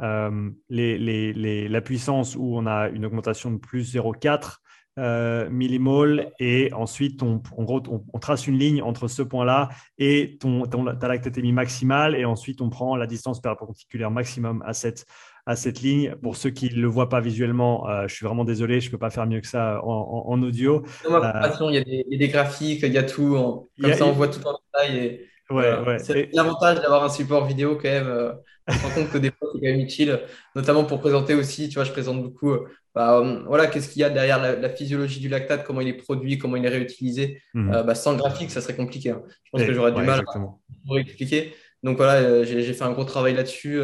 [0.00, 4.58] les, les, la puissance où on a une augmentation de plus 0,4
[4.96, 9.68] euh, millimole et ensuite on, on, trace une ligne entre ce point-là
[9.98, 15.04] et ton, ta lactatémie maximale et ensuite on prend la distance perpendiculaire maximum à cette,
[15.46, 16.14] à cette ligne.
[16.22, 18.92] Pour ceux qui ne le voient pas visuellement, euh, je suis vraiment désolé, je ne
[18.92, 20.84] peux pas faire mieux que ça en, audio.
[21.08, 23.68] Non, euh, il, y a des, graphiques, il y a tout.
[23.80, 24.96] comme ça, on voit tout en détail.
[24.96, 28.34] Et, ouais, C'est l'avantage d'avoir un support vidéo quand même.
[28.68, 30.20] On se rend compte que des fois, c'est quand même utile,
[30.54, 31.68] notamment pour présenter aussi.
[31.68, 32.56] Tu vois, je présente beaucoup
[32.94, 35.94] bah, euh, voilà, qu'est-ce qu'il y a derrière la, physiologie du lactate, comment il est
[35.94, 37.42] produit, comment il est réutilisé.
[37.54, 37.74] Mhm.
[37.74, 39.10] Euh, bah, sans le graphique, ça serait compliqué.
[39.10, 39.22] Hein.
[39.44, 41.54] Je pense que j'aurais du mal à expliquer.
[41.82, 43.80] Donc voilà, euh, j'ai fait un gros travail là-dessus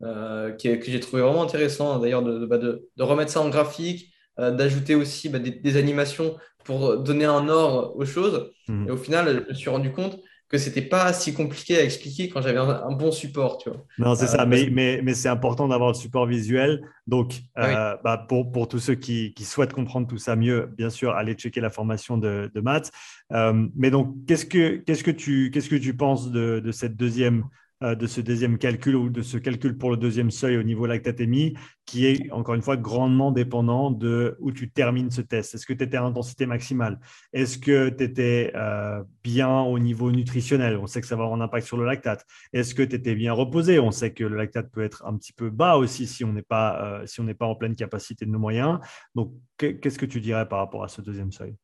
[0.00, 5.28] que j'ai trouvé vraiment intéressant, d'ailleurs, bah, de, de, remettre ça en graphique, d'ajouter aussi
[5.28, 8.52] bah, des, animations pour donner un ordre aux choses.
[8.68, 8.88] Mhm.
[8.88, 10.20] Et au final, je me suis rendu compte
[10.52, 13.56] que c'était pas si compliqué à expliquer quand j'avais un, bon support.
[13.56, 13.86] Tu vois.
[13.96, 16.82] Non, c'est ça, euh, mais, mais, mais c'est important d'avoir le support visuel.
[17.06, 20.90] Donc, euh, bah, pour, pour, tous ceux qui, qui, souhaitent comprendre tout ça mieux, bien
[20.90, 22.92] sûr, allez checker la formation de, de maths.
[23.32, 26.96] Euh, mais donc, qu'est-ce que, qu'est-ce que, tu, qu'est-ce que tu penses de, de cette
[26.96, 27.44] deuxième
[27.82, 31.54] de ce deuxième calcul ou de ce calcul pour le deuxième seuil au niveau lactatémie,
[31.84, 35.54] qui est encore une fois grandement dépendant de où tu termines ce test.
[35.54, 37.00] Est-ce que tu étais à intensité maximale?
[37.32, 40.76] Est-ce que tu étais euh, bien au niveau nutritionnel?
[40.76, 42.24] On sait que ça va avoir un impact sur le lactate.
[42.52, 43.78] Est-ce que tu étais bien reposé?
[43.78, 46.42] On sait que le lactate peut être un petit peu bas aussi si on n'est
[46.42, 48.78] pas, euh, si pas en pleine capacité de nos moyens.
[49.14, 51.56] Donc, qu'est-ce que tu dirais par rapport à ce deuxième seuil?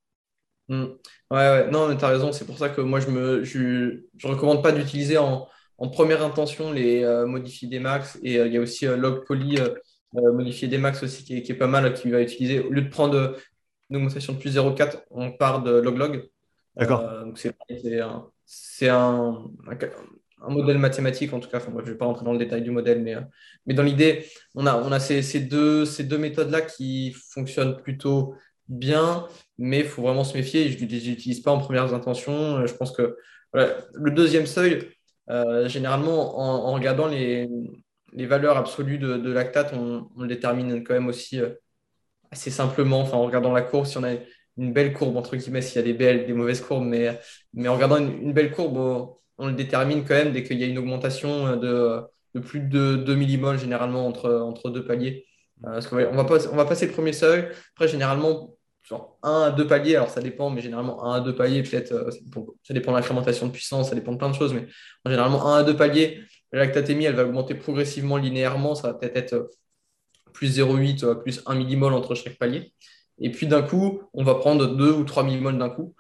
[0.69, 0.85] Mmh.
[1.31, 2.33] Ouais, non, tu as raison.
[2.33, 5.47] C'est pour ça que moi, je ne je, je recommande pas d'utiliser en,
[5.79, 8.19] en première intention les euh, modifier des max.
[8.23, 9.59] Et euh, il y a aussi euh, log poly
[10.13, 13.37] modifier des max aussi qui est, pas mal qui va utiliser au lieu de prendre
[13.91, 16.29] une augmentation de plus 0,4 on part de log log.
[16.77, 17.03] D'accord.
[17.25, 19.45] Donc c'est un,
[20.41, 21.59] un, modèle mathématique en tout cas.
[21.59, 23.17] Enfin, je ne vais pas rentrer dans le détail du modèle mais,
[23.67, 24.25] mais dans l'idée
[24.55, 28.35] on a, on a ces, ces deux, ces deux méthodes là qui fonctionnent plutôt
[28.69, 29.27] bien
[29.59, 30.71] mais il faut vraiment se méfier.
[30.71, 32.65] Je ne les utilise pas en premières intentions.
[32.65, 33.19] Je pense que
[33.53, 34.89] le deuxième seuil
[35.31, 37.49] euh, généralement, en, regardant les,
[38.15, 41.51] valeurs absolues de, lactate, on, le détermine quand même aussi euh,
[42.31, 43.01] assez simplement.
[43.01, 44.15] Enfin, en regardant la courbe, si on a
[44.57, 47.21] une belle courbe, entre guillemets, s'il y a des belles, des mauvaises courbes, mais,
[47.55, 48.77] mais en regardant une, belle courbe,
[49.39, 52.03] on, le détermine quand même dès qu'il y a une augmentation de,
[52.41, 55.27] plus de 2 millimoles généralement entre, entre deux paliers.
[55.65, 57.49] Euh, on va, on va passer le premier seuil.
[57.75, 58.58] Après, généralement,
[58.89, 61.93] genre 1 à 2 paliers, alors ça dépend, mais généralement 1 à 2 paliers, peut-être,
[61.93, 62.11] euh,
[62.63, 64.67] ça dépend de l'incrémentation de puissance, ça dépend de plein de choses, mais
[65.05, 66.21] généralement 1 à 2 paliers,
[66.53, 69.49] la lactatémie, elle va augmenter progressivement linéairement, ça va peut-être être euh,
[70.33, 72.73] plus 0,8, euh, plus 1 millimol entre chaque palier.
[73.19, 75.95] Et puis d'un coup, on va prendre 2 ou 3 millimoles d'un coup.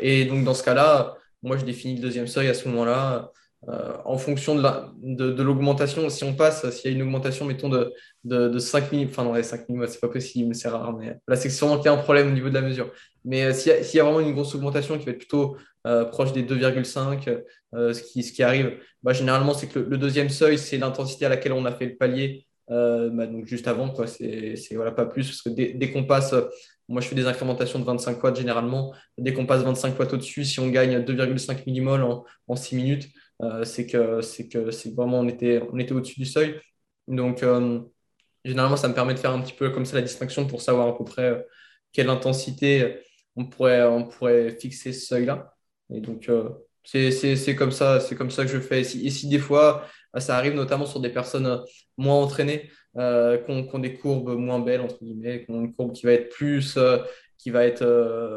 [0.00, 3.30] et donc dans ce cas-là, moi je définis le deuxième seuil à ce moment-là.
[3.68, 7.92] Euh, en fonction de l'augmentation, si on passe, s'il y a une augmentation, mettons, de,
[8.22, 11.34] de, 5 mm, enfin non, les 5 mm, c'est pas possible, c'est rare, mais là,
[11.34, 12.92] c'est sûrement qu'il y a un problème au niveau de la mesure.
[13.24, 16.32] Mais euh, s'il y, a vraiment une grosse augmentation qui va être plutôt euh, proche
[16.32, 17.42] des 2,5,
[17.72, 21.28] ce, qui, ce qui arrive, bah, généralement, c'est que le, deuxième seuil, c'est l'intensité à
[21.28, 25.26] laquelle on a fait le palier, bah, donc juste avant, quoi, c'est voilà, pas plus,
[25.26, 26.32] parce que dès, qu'on passe,
[26.88, 30.44] moi je fais des incrémentations de 25 watts généralement, dès qu'on passe 25 watts au-dessus,
[30.44, 33.08] si on gagne 2,5 mmol en, en 6 minutes,
[33.64, 36.60] c'est que c'est que c'est vraiment on était on était au-dessus du seuil.
[37.08, 37.80] Donc euh,
[38.44, 40.88] généralement ça me permet de faire un petit peu comme ça la distinction pour savoir
[40.88, 41.42] à peu près euh,
[41.92, 42.98] quelle intensité
[43.36, 45.54] on pourrait on pourrait fixer ce seuil-là.
[45.90, 46.30] Et donc
[46.84, 48.80] c'est comme ça c'est comme ça que je fais.
[48.80, 49.86] Et si, des fois
[50.18, 51.62] ça arrive notamment sur des personnes
[51.98, 55.92] moins entraînées, euh, qui ont, des courbes moins belles, entre guillemets, qui ont une courbe
[55.92, 56.78] qui va être plus,
[57.38, 57.84] qui va être,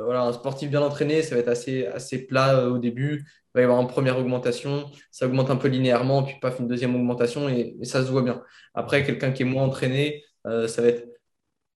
[0.06, 3.26] voilà, un sportif bien entraîné, ça va être assez, assez plat au début.
[3.26, 6.68] Il va y avoir une première augmentation, ça augmente un peu linéairement, puis paf, une
[6.68, 8.44] deuxième augmentation et, ça se voit bien.
[8.74, 11.08] Après, quelqu'un qui est moins entraîné, ça va être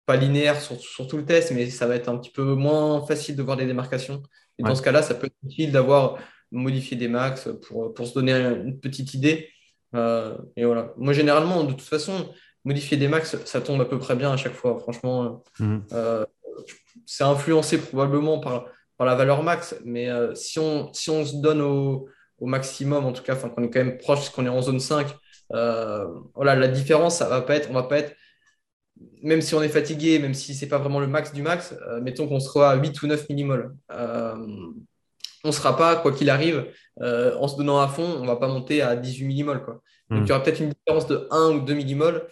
[0.07, 3.05] pas linéaire sur, sur, tout le test, mais ça va être un petit peu moins
[3.07, 4.23] facile de voir les démarcations.
[4.59, 6.19] Et dans ce cas-là, ça peut être utile d'avoir
[6.51, 9.49] modifié des max pour, pour, se donner une petite idée.
[9.95, 10.93] Euh, et voilà.
[10.97, 12.29] Moi, généralement, de toute façon,
[12.65, 14.79] modifier des max, ça tombe à peu près bien à chaque fois.
[14.79, 15.85] Franchement, mhm.
[16.59, 16.63] Euh,
[17.07, 21.37] c'est influencé probablement par, par la valeur max, mais euh, si, on, si on se
[21.37, 24.63] donne au, au maximum, en tout cas, qu'on est quand même proche, qu'on est en
[24.63, 25.09] zone 5,
[25.51, 28.15] voilà, la différence, ça va pas être, on va pas être
[29.23, 31.75] même si on est fatigué, même si ce n'est pas vraiment le max du max,
[31.89, 33.75] euh, mettons qu'on sera à 8 ou 9 millimoles.
[33.93, 34.35] Euh,
[35.45, 36.67] on ne sera pas, quoi qu'il arrive,
[37.01, 39.65] euh, en se donnant à fond, on ne va pas monter à 18 millimoles.
[39.65, 39.81] Quoi.
[40.11, 40.25] Donc hmm.
[40.25, 42.29] il y aura peut-être une différence de 1 ou 2 millimoles.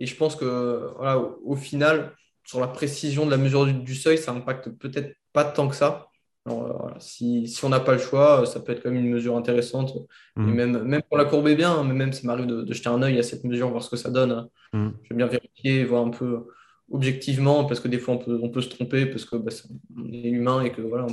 [0.00, 2.12] Et je pense que voilà, au, final,
[2.48, 6.08] sur la précision de la mesure du, seuil, ça n'impacte peut-être pas tant que ça.
[6.46, 9.36] Alors, si, si, on n'a pas le choix, ça peut être quand même une mesure
[9.36, 9.92] intéressante.
[10.38, 10.54] Et hmm.
[10.54, 13.18] même, même pour la courber bien, hein, mais même ça m'arrive de, jeter un œil
[13.18, 14.48] à cette mesure, voir ce que ça donne.
[14.72, 14.88] Hmm.
[15.02, 16.46] Je vais bien vérifier, voir un peu
[16.90, 19.52] objectivement, parce que des fois on peut, on peut se tromper, parce que bah,
[19.98, 21.12] on est humain et que voilà, on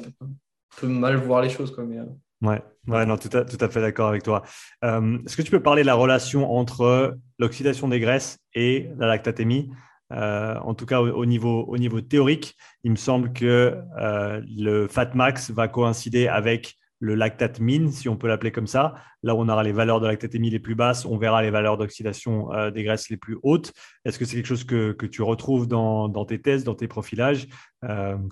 [0.79, 1.75] peut, mal voir les choses.
[1.75, 2.05] Quoi, mais, euh,
[2.41, 4.41] Ouais, ouais, non, tout à, tout à fait d'accord avec toi.
[4.85, 9.07] Euh, est-ce que tu peux parler de la relation entre l'oxydation des graisses et la
[9.07, 9.69] lactatémie?
[10.13, 14.87] Euh, en tout cas au, niveau, au niveau théorique, il me semble que euh, le
[14.87, 18.95] fat max va coïncider avec le lactate min, si on peut l'appeler comme ça.
[19.23, 22.53] Là on aura les valeurs de lactatémie les plus basses, on verra les valeurs d'oxydation
[22.53, 23.73] euh, des graisses les plus hautes.
[24.05, 27.47] Est-ce que c'est quelque chose que, tu retrouves dans, tes tests, dans tes profilages?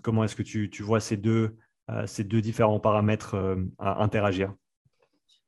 [0.02, 1.56] Comment est-ce que tu, vois ces deux,
[2.18, 3.36] différents paramètres
[3.80, 4.54] interagir?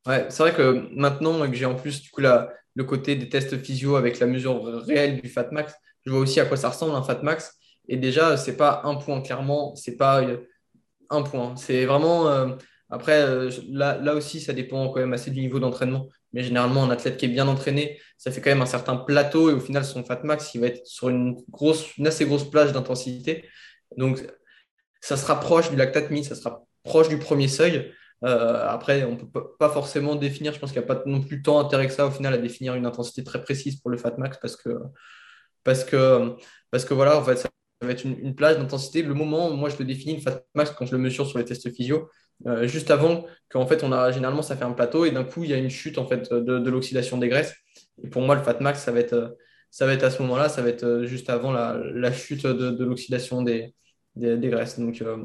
[0.06, 3.58] Ouais, c'est vrai que maintenant que j'ai en plus du coup le côté des tests
[3.58, 5.74] physio avec la mesure réelle du fat max,
[6.06, 7.58] je vois aussi à quoi ça ressemble un fat max.
[7.88, 10.38] Et déjà, c'est pas un point, clairement, c'est pas euh,
[11.10, 11.56] un point.
[11.56, 12.30] C'est vraiment.
[12.30, 12.56] Euh,
[12.90, 16.08] après, euh, là, aussi, ça dépend quand même assez du niveau d'entraînement.
[16.34, 19.50] Mais généralement, un athlète qui est bien entraîné, ça fait quand même un certain plateau.
[19.50, 22.74] Et au final, son fat max, il va être sur une, grosse, assez grosse plage
[22.74, 23.46] d'intensité.
[23.98, 24.26] Donc,
[25.02, 27.92] ça se rapproche du lactate mi, ça sera proche du premier seuil.
[28.22, 31.42] après, on ne peut pas forcément définir, je pense qu'il n'y a pas non plus
[31.44, 34.16] tant intérêt que ça au final à définir une intensité très précise pour le fat
[34.18, 34.70] max parce que
[35.66, 36.36] parce que,
[36.72, 37.50] parce que voilà, en fait, ça
[37.82, 39.02] va être une, plage d'intensité.
[39.02, 41.44] Le moment, moi, je le définis, une fat max, quand je le mesure sur les
[41.44, 42.10] tests physio,
[42.48, 45.44] euh, juste avant qu'en fait, on a, généralement, ça fait un plateau et d'un coup,
[45.44, 47.54] il y a une chute en fait, de, l'oxydation des graisses.
[48.04, 49.36] Et pour moi, le fat max, ça va être,
[49.72, 52.84] ça va être à ce moment-là, ça va être euh, juste avant la, chute de,
[52.84, 53.74] l'oxydation des,
[54.16, 54.80] des, graisses.
[54.80, 55.18] Donc, euh,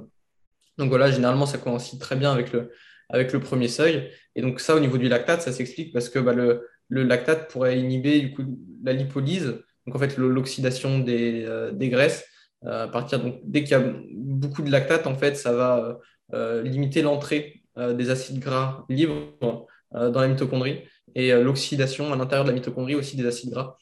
[0.78, 2.72] donc voilà, généralement, ça coïncide très bien avec le,
[3.11, 4.11] avec le premier seuil.
[4.34, 7.51] Et donc ça, au niveau du lactate, ça s'explique parce que bah, le, le, lactate
[7.51, 8.45] pourrait inhiber du coup,
[8.82, 12.24] la lipolyse donc en fait l'oxydation des, euh, graisses.
[12.66, 15.99] Euh, à partir donc dès qu'il y a beaucoup de lactate, en fait, ça va
[16.35, 20.81] euh, limiter l'entrée des acides gras libres dans la mitochondrie
[21.14, 23.76] et l'oxydation à l'intérieur de la mitochondrie aussi des acides gras.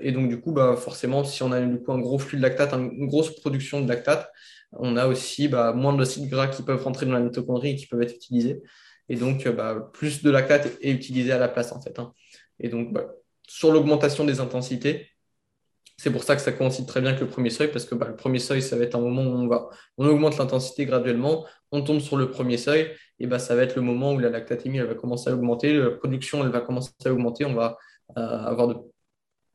[0.00, 3.06] et donc, du coup, bah, forcément, si on a un gros flux de lactate, une
[3.06, 4.28] grosse production de lactate,
[4.72, 7.86] on a aussi bah, moins d'acides gras qui peuvent rentrer dans la mitochondrie et qui
[7.86, 8.60] peuvent être utilisés.
[9.08, 11.98] Et donc, bah, plus de lactate est utilisé à la place, en fait.
[11.98, 12.12] Hein.
[12.60, 12.92] Et donc,
[13.48, 15.08] sur l'augmentation des intensités.
[15.96, 18.06] C'est pour ça que ça coïncide très bien avec le premier seuil, parce que bah,
[18.06, 21.44] le premier seuil, ça va être un moment où on, va, on augmente l'intensité graduellement,
[21.72, 24.30] on tombe sur le premier seuil, et bah, ça va être le moment où la
[24.30, 27.78] lactatémie va commencer à augmenter, la production elle va commencer à augmenter, on va,
[28.16, 28.76] euh, avoir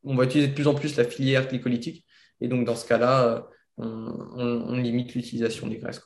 [0.04, 2.06] on va utiliser de plus en plus la filière glycolytique,
[2.41, 3.48] et donc dans ce cas-là,
[3.80, 3.86] euh,
[4.68, 6.02] on, limite l'utilisation des graisses.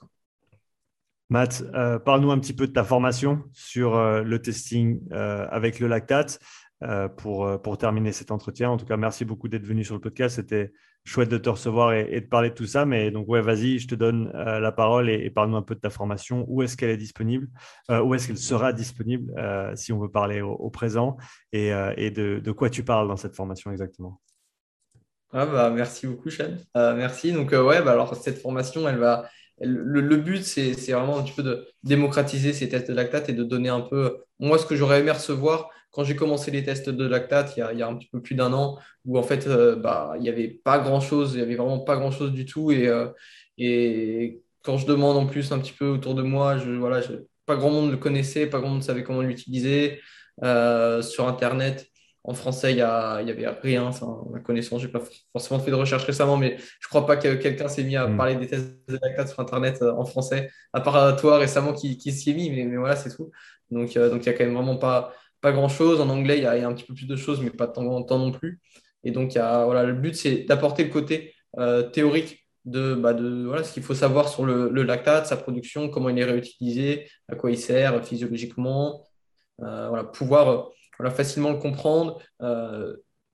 [1.29, 6.39] Matt, euh, parle-nous un petit peu de ta formation sur le testing avec le lactate.
[6.83, 8.69] Euh, pour, euh, pour terminer cet entretien.
[8.69, 10.35] En tout cas, merci beaucoup d'être venu sur le podcast.
[10.35, 10.71] C'était
[11.05, 12.85] chouette de te recevoir et, de parler de tout ça.
[12.85, 15.79] Mais donc, ouais, vas-y, je te donne euh, la parole et, parle-nous un peu de
[15.79, 16.45] ta formation.
[16.47, 17.47] Où est-ce qu'elle est disponible?
[17.89, 19.33] Où est-ce qu'elle sera disponible
[19.75, 21.17] si on veut parler au, présent?
[21.51, 24.21] Et, et de, de, quoi tu parles dans cette formation exactement?
[25.33, 26.57] Ah bah, Merci beaucoup, Sean.
[26.75, 27.31] merci.
[27.31, 29.27] Donc, ouais, bah, alors cette formation, elle va.
[29.61, 33.33] le, le, but, c'est vraiment un petit peu de démocratiser ces tests de lactate et
[33.33, 36.91] de donner un peu, moi, ce que j'aurais aimé recevoir quand j'ai commencé les tests
[36.91, 39.75] de lactate il y a, un petit peu plus d'un an, où en fait, euh,
[39.75, 42.71] bah, il n'y avait pas grand-chose, il n'y avait vraiment pas grand-chose du tout.
[42.71, 43.07] Et, euh,
[43.57, 47.01] et quand je demande en plus un petit peu autour de moi, je, voilà,
[47.47, 49.99] pas grand monde le connaissait, pas grand monde savait comment l'utiliser.
[50.43, 51.87] Euh, sur Internet,
[52.23, 55.75] en français, il n'y avait rien, enfin, ma connaissance, je n'ai pas forcément fait de
[55.77, 58.17] recherche récemment, mais je ne crois pas que quelqu'un s'est mis à mm.
[58.17, 62.11] parler des tests de lactate sur Internet en français, à part toi récemment qui, qui
[62.11, 63.31] s'y est mis, mais, mais voilà, c'est tout.
[63.71, 65.11] Donc, donc il n'y a quand même vraiment pas,
[65.41, 66.01] pas grand-chose.
[66.01, 68.19] En anglais, il y, a, un petit peu plus de choses, mais pas tant, temps
[68.19, 68.59] non plus.
[69.03, 71.33] Et donc, voilà, le but, c'est d'apporter le côté
[71.93, 76.09] théorique de, bah, de voilà, ce qu'il faut savoir sur le, lactate, sa production, comment
[76.09, 79.07] il est réutilisé, à quoi il sert physiologiquement,
[79.59, 80.69] voilà, pouvoir
[80.99, 82.19] voilà, facilement le comprendre,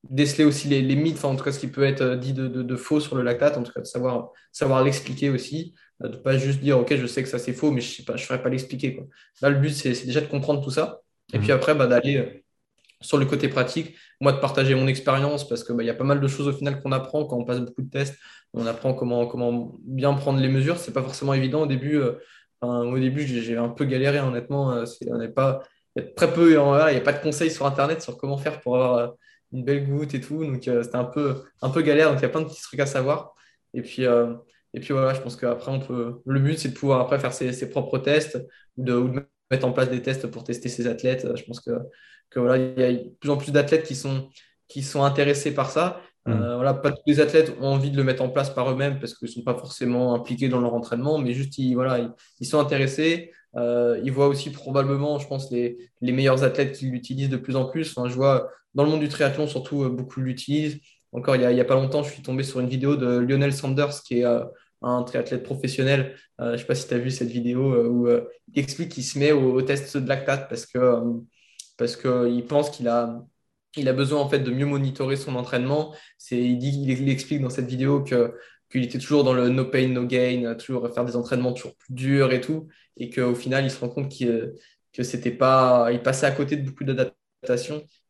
[0.09, 2.99] déceler aussi les, mythes, en tout cas ce qui peut être dit de, de, faux
[2.99, 6.59] sur le lactate, en tout cas de savoir, savoir l'expliquer aussi, de ne pas juste
[6.59, 8.99] dire ok je sais que ça c'est faux mais je ne ferai pas l'expliquer.
[9.41, 11.01] Là le but c'est déjà de comprendre tout ça
[11.33, 11.55] et puis mhm.
[11.55, 12.43] après bah, d'aller euh,
[13.01, 16.03] sur le côté pratique, moi de partager mon expérience parce qu'il bah, y a pas
[16.03, 18.15] mal de choses au final qu'on apprend quand on passe beaucoup de tests,
[18.53, 21.97] on apprend comment, comment bien prendre les mesures, c'est pas forcément évident au début.
[21.97, 22.13] Euh,
[22.61, 25.63] au début j'ai un peu galéré honnêtement, euh, on n'est pas
[25.95, 28.37] il y a très peu, il n'y a pas de conseils sur Internet sur comment
[28.37, 29.13] faire pour avoir
[29.51, 30.43] une belle goutte et tout.
[30.43, 32.09] Donc, c'était un peu, un peu galère.
[32.09, 33.35] Donc, il y a plein de petits trucs à savoir.
[33.75, 34.07] Et puis,
[34.73, 36.21] et puis voilà, je pense qu'après, on peut.
[36.25, 38.39] Le but, c'est de pouvoir après faire ses, propres tests
[38.77, 41.27] ou de, mettre en place des tests pour tester ses athlètes.
[41.35, 41.71] Je pense que,
[42.29, 44.29] que voilà, il y a de plus en plus d'athlètes qui sont,
[44.67, 46.01] qui sont intéressés par ça.
[46.25, 46.31] Mm.
[46.31, 48.99] Euh, voilà, pas tous les athlètes ont envie de le mettre en place par eux-mêmes
[48.99, 52.45] parce qu'ils ne sont pas forcément impliqués dans leur entraînement, mais juste ils, voilà, ils,
[52.45, 53.31] sont intéressés.
[53.55, 57.55] Euh, ils voient aussi probablement, je pense, les, les meilleurs athlètes qui l'utilisent de plus
[57.55, 57.95] en plus.
[57.95, 60.79] Enfin, je vois dans le monde du triathlon, surtout, euh, beaucoup l'utilisent.
[61.11, 63.53] Encore il n'y a, a, pas longtemps, je suis tombé sur une vidéo de Lionel
[63.53, 64.25] Sanders, qui est
[64.83, 66.15] un triathlète professionnel.
[66.39, 68.59] Euh, je ne sais pas si tu as vu cette vidéo euh, où euh, il
[68.59, 70.79] explique qu'il se met au, test de lactate parce que
[71.77, 73.23] parce qu'il pense qu'il a,
[73.75, 75.93] il a besoin en fait de mieux monitorer son entraînement.
[76.17, 78.35] C'est, il, dit, il, explique dans cette vidéo que,
[78.71, 81.93] qu'il était toujours dans le no pain, no gain, toujours faire des entraînements toujours plus
[81.93, 82.67] durs et tout,
[82.97, 84.53] et qu'au final, il se rend compte qu'il,
[84.93, 87.22] que c'était pas, il passait à côté de beaucoup d'adaptations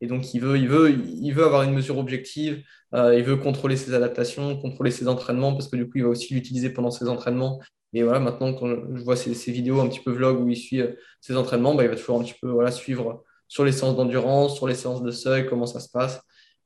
[0.02, 2.64] et donc, il veut, il veut, il veut avoir une mesure objective,
[2.94, 6.10] euh, il veut contrôler ses adaptations, contrôler ses entraînements, parce que du coup, il va
[6.10, 7.62] aussi l'utiliser pendant ses entraînements.
[7.94, 10.82] Et voilà, maintenant, quand je vois ces, vidéos un petit peu vlog où il suit
[10.82, 14.56] euh, ses entraînements, bah, il va toujours un petit peu suivre sur les séances d'endurance,
[14.56, 16.22] sur les séances de seuil, comment ça se passe.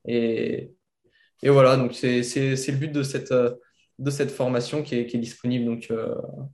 [0.06, 0.72] Et,
[1.42, 3.50] et voilà, donc c'est le but de cette, euh,
[3.98, 5.92] de cette formation qui est, qui est disponible donc,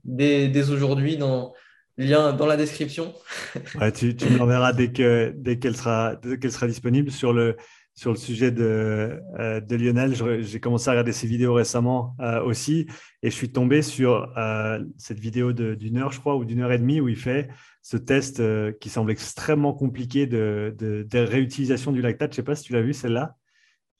[0.02, 1.52] dès, dès aujourd'hui dans
[1.96, 3.14] lien dans la description.
[3.94, 7.10] tu, tu l'enverras dès qu'elle dès qu'elle sera, qu'elle sera disponible.
[7.10, 7.56] Sur le,
[7.94, 12.42] sur le sujet de, euh, de Lionel, j'ai commencé à regarder ses vidéos récemment euh,
[12.42, 12.86] aussi
[13.22, 16.72] et je suis tombé sur euh, cette vidéo d'une heure, je crois, ou d'une heure
[16.72, 17.48] et demie où il fait
[17.82, 18.42] ce test
[18.80, 22.32] qui semble extrêmement compliqué de, de, de réutilisation du lactate.
[22.32, 23.36] Je ne sais pas si tu l'as vu celle-là.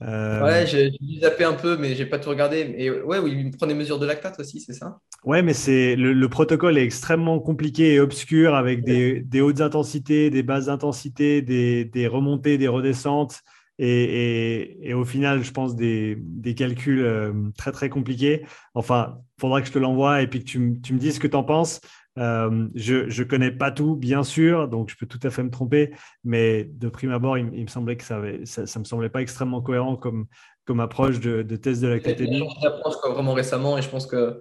[0.01, 0.90] Ouais, j'ai
[1.20, 2.74] zappé un peu, mais j'ai pas tout regardé.
[2.76, 4.99] Et ouais, oui, il prend des mesures de lactate aussi, c'est ça?
[5.25, 10.43] Ouais, mais c'est le, protocole est extrêmement compliqué et obscur avec des, hautes intensités, des
[10.43, 13.41] basses intensités, des, remontées, des redescentes.
[13.79, 16.18] Et, au final, je pense des,
[16.57, 18.45] calculs euh, très très compliqués.
[18.75, 21.37] Enfin, faudra que je te l'envoie et puis que tu, me dises ce que tu
[21.37, 21.81] en penses.
[22.18, 25.51] Euh, je ne connais pas tout, bien sûr, donc je peux tout à fait me
[25.51, 29.20] tromper, mais de prime abord, il, me semblait que ça ne ça, me semblait pas
[29.20, 30.27] extrêmement cohérent comme,
[30.64, 32.47] comme approche de, de test de la catégorie.
[32.62, 34.41] J'approche vraiment récemment et je pense que,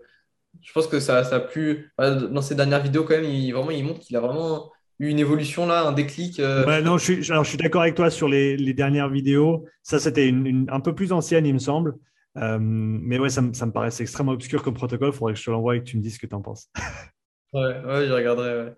[0.61, 1.91] je pense que ça, ça a plu.
[1.97, 5.19] Dans ses dernières vidéos, quand même, il, vraiment, il montre qu'il a vraiment eu une
[5.19, 6.39] évolution là, un déclic.
[6.39, 6.65] Euh.
[6.65, 9.65] Ouais, non, je suis, alors, je suis d'accord avec toi sur les, les dernières vidéos.
[9.81, 11.95] Ça, c'était une, un peu plus ancienne, il me semble.
[12.37, 15.09] Euh, mais ouais, ça, ça me paraissait extrêmement obscur comme protocole.
[15.09, 16.41] Il faudrait que je te l'envoie et que tu me dises ce que tu en
[16.41, 16.69] penses.
[17.53, 18.73] Ouais, ouais, je regarderai.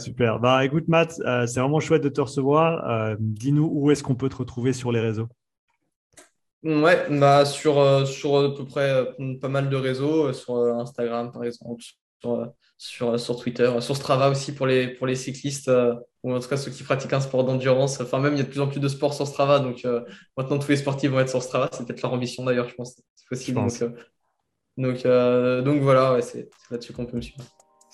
[0.00, 0.40] Super.
[0.40, 2.84] Bah, écoute, Matt, euh, c'est vraiment chouette de te recevoir.
[2.90, 5.28] Euh, dis-nous où est-ce qu'on peut te retrouver sur les réseaux.
[6.64, 9.06] Ouais, bah, sur, euh, sur à peu près
[9.40, 11.82] pas mal de réseaux, sur Instagram par exemple,
[12.20, 15.70] sur, sur, sur, Twitter, sur Strava aussi pour les, pour les cyclistes,
[16.24, 18.00] ou en tout cas ceux qui pratiquent un sport d'endurance.
[18.00, 19.86] Enfin, même il y a de plus en plus de sports sur Strava, donc
[20.36, 21.68] maintenant tous les sportifs vont être sur Strava.
[21.72, 23.00] C'est peut-être leur ambition d'ailleurs, je pense.
[23.14, 23.60] C'est possible.
[23.60, 23.92] Donc,
[24.76, 25.04] donc,
[25.64, 27.44] donc, voilà, c'est là-dessus qu'on peut me suivre.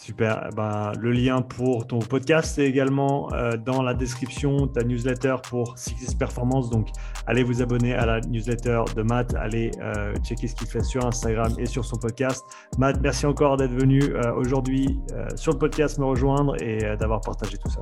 [0.04, 0.48] Super.
[0.50, 5.36] Eh ben, le lien pour ton podcast est également euh, dans la description, ta newsletter
[5.48, 6.68] pour Six Performance.
[6.68, 6.88] Donc,
[7.26, 9.34] allez vous abonner à la newsletter de Matt.
[9.34, 12.44] Allez euh, checker ce qu'il fait sur Instagram et sur son podcast.
[12.76, 15.00] Matt, merci encore d'être venu euh, aujourd'hui
[15.36, 17.80] sur le podcast me rejoindre et d'avoir partagé tout ça.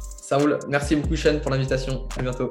[0.00, 0.58] Ça roule.
[0.66, 2.08] Merci beaucoup, Sean, pour l'invitation.
[2.18, 2.50] À bientôt.